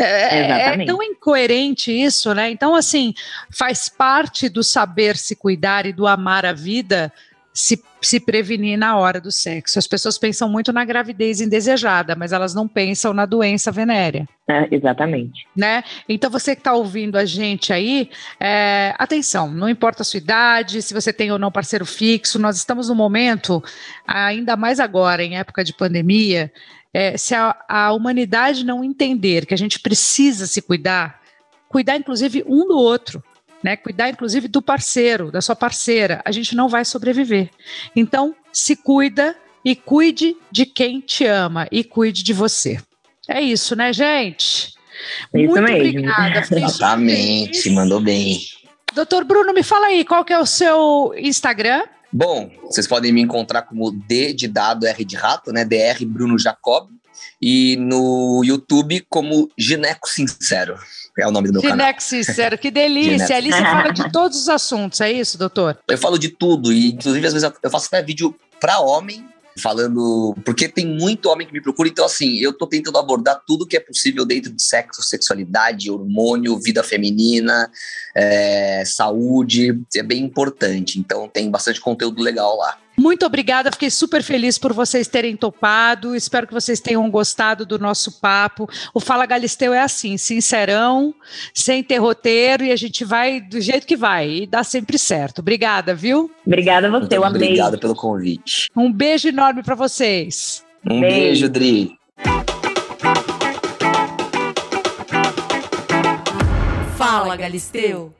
[0.00, 2.50] É, é, tão incoerente isso, né?
[2.50, 3.14] Então, assim,
[3.50, 7.12] faz parte do saber se cuidar e do amar a vida
[7.58, 9.80] se, se prevenir na hora do sexo.
[9.80, 14.28] As pessoas pensam muito na gravidez indesejada, mas elas não pensam na doença venérea.
[14.48, 15.44] É, exatamente.
[15.56, 15.82] Né?
[16.08, 20.80] Então, você que está ouvindo a gente aí, é, atenção, não importa a sua idade,
[20.80, 23.60] se você tem ou não parceiro fixo, nós estamos no momento,
[24.06, 26.52] ainda mais agora, em época de pandemia,
[26.92, 31.20] é, se a, a humanidade não entender que a gente precisa se cuidar,
[31.68, 33.22] cuidar inclusive um do outro,
[33.62, 33.76] né?
[33.76, 37.50] Cuidar inclusive do parceiro, da sua parceira, a gente não vai sobreviver.
[37.94, 42.80] Então, se cuida e cuide de quem te ama e cuide de você.
[43.28, 44.74] É isso, né, gente?
[45.34, 45.76] É isso Muito mesmo.
[45.76, 46.46] obrigada.
[46.56, 48.38] Exatamente, mandou bem.
[48.94, 51.84] Doutor Bruno, me fala aí, qual que é o seu Instagram?
[52.12, 55.64] Bom, vocês podem me encontrar como D de dado, R de rato, né?
[55.64, 56.88] DR Bruno Jacob.
[57.40, 60.76] E no YouTube como Gineco Sincero.
[61.18, 61.86] É o nome do meu Gineco canal.
[61.86, 63.36] Gineco Sincero, que delícia.
[63.36, 65.78] Ali você fala de todos os assuntos, é isso, doutor?
[65.88, 66.72] Eu falo de tudo.
[66.72, 69.24] E, inclusive, às vezes eu faço até vídeo para homem
[69.58, 70.34] falando.
[70.44, 73.76] Porque tem muito homem que me procura, então, assim, eu tô tentando abordar tudo que
[73.76, 77.70] é possível dentro de sexo, sexualidade, hormônio, vida feminina,
[78.14, 79.80] é, saúde.
[79.96, 80.98] É bem importante.
[80.98, 82.78] Então, tem bastante conteúdo legal lá.
[82.98, 86.16] Muito obrigada, fiquei super feliz por vocês terem topado.
[86.16, 88.68] Espero que vocês tenham gostado do nosso papo.
[88.92, 91.14] O Fala Galisteu é assim, sincerão,
[91.54, 95.38] sem ter roteiro e a gente vai do jeito que vai e dá sempre certo.
[95.38, 96.28] Obrigada, viu?
[96.44, 97.50] Obrigada a você, eu amei.
[97.50, 98.68] Obrigado pelo convite.
[98.76, 100.64] Um beijo enorme para vocês.
[100.84, 101.97] Um beijo, beijo Dri.
[107.08, 108.14] Fala Galisteu.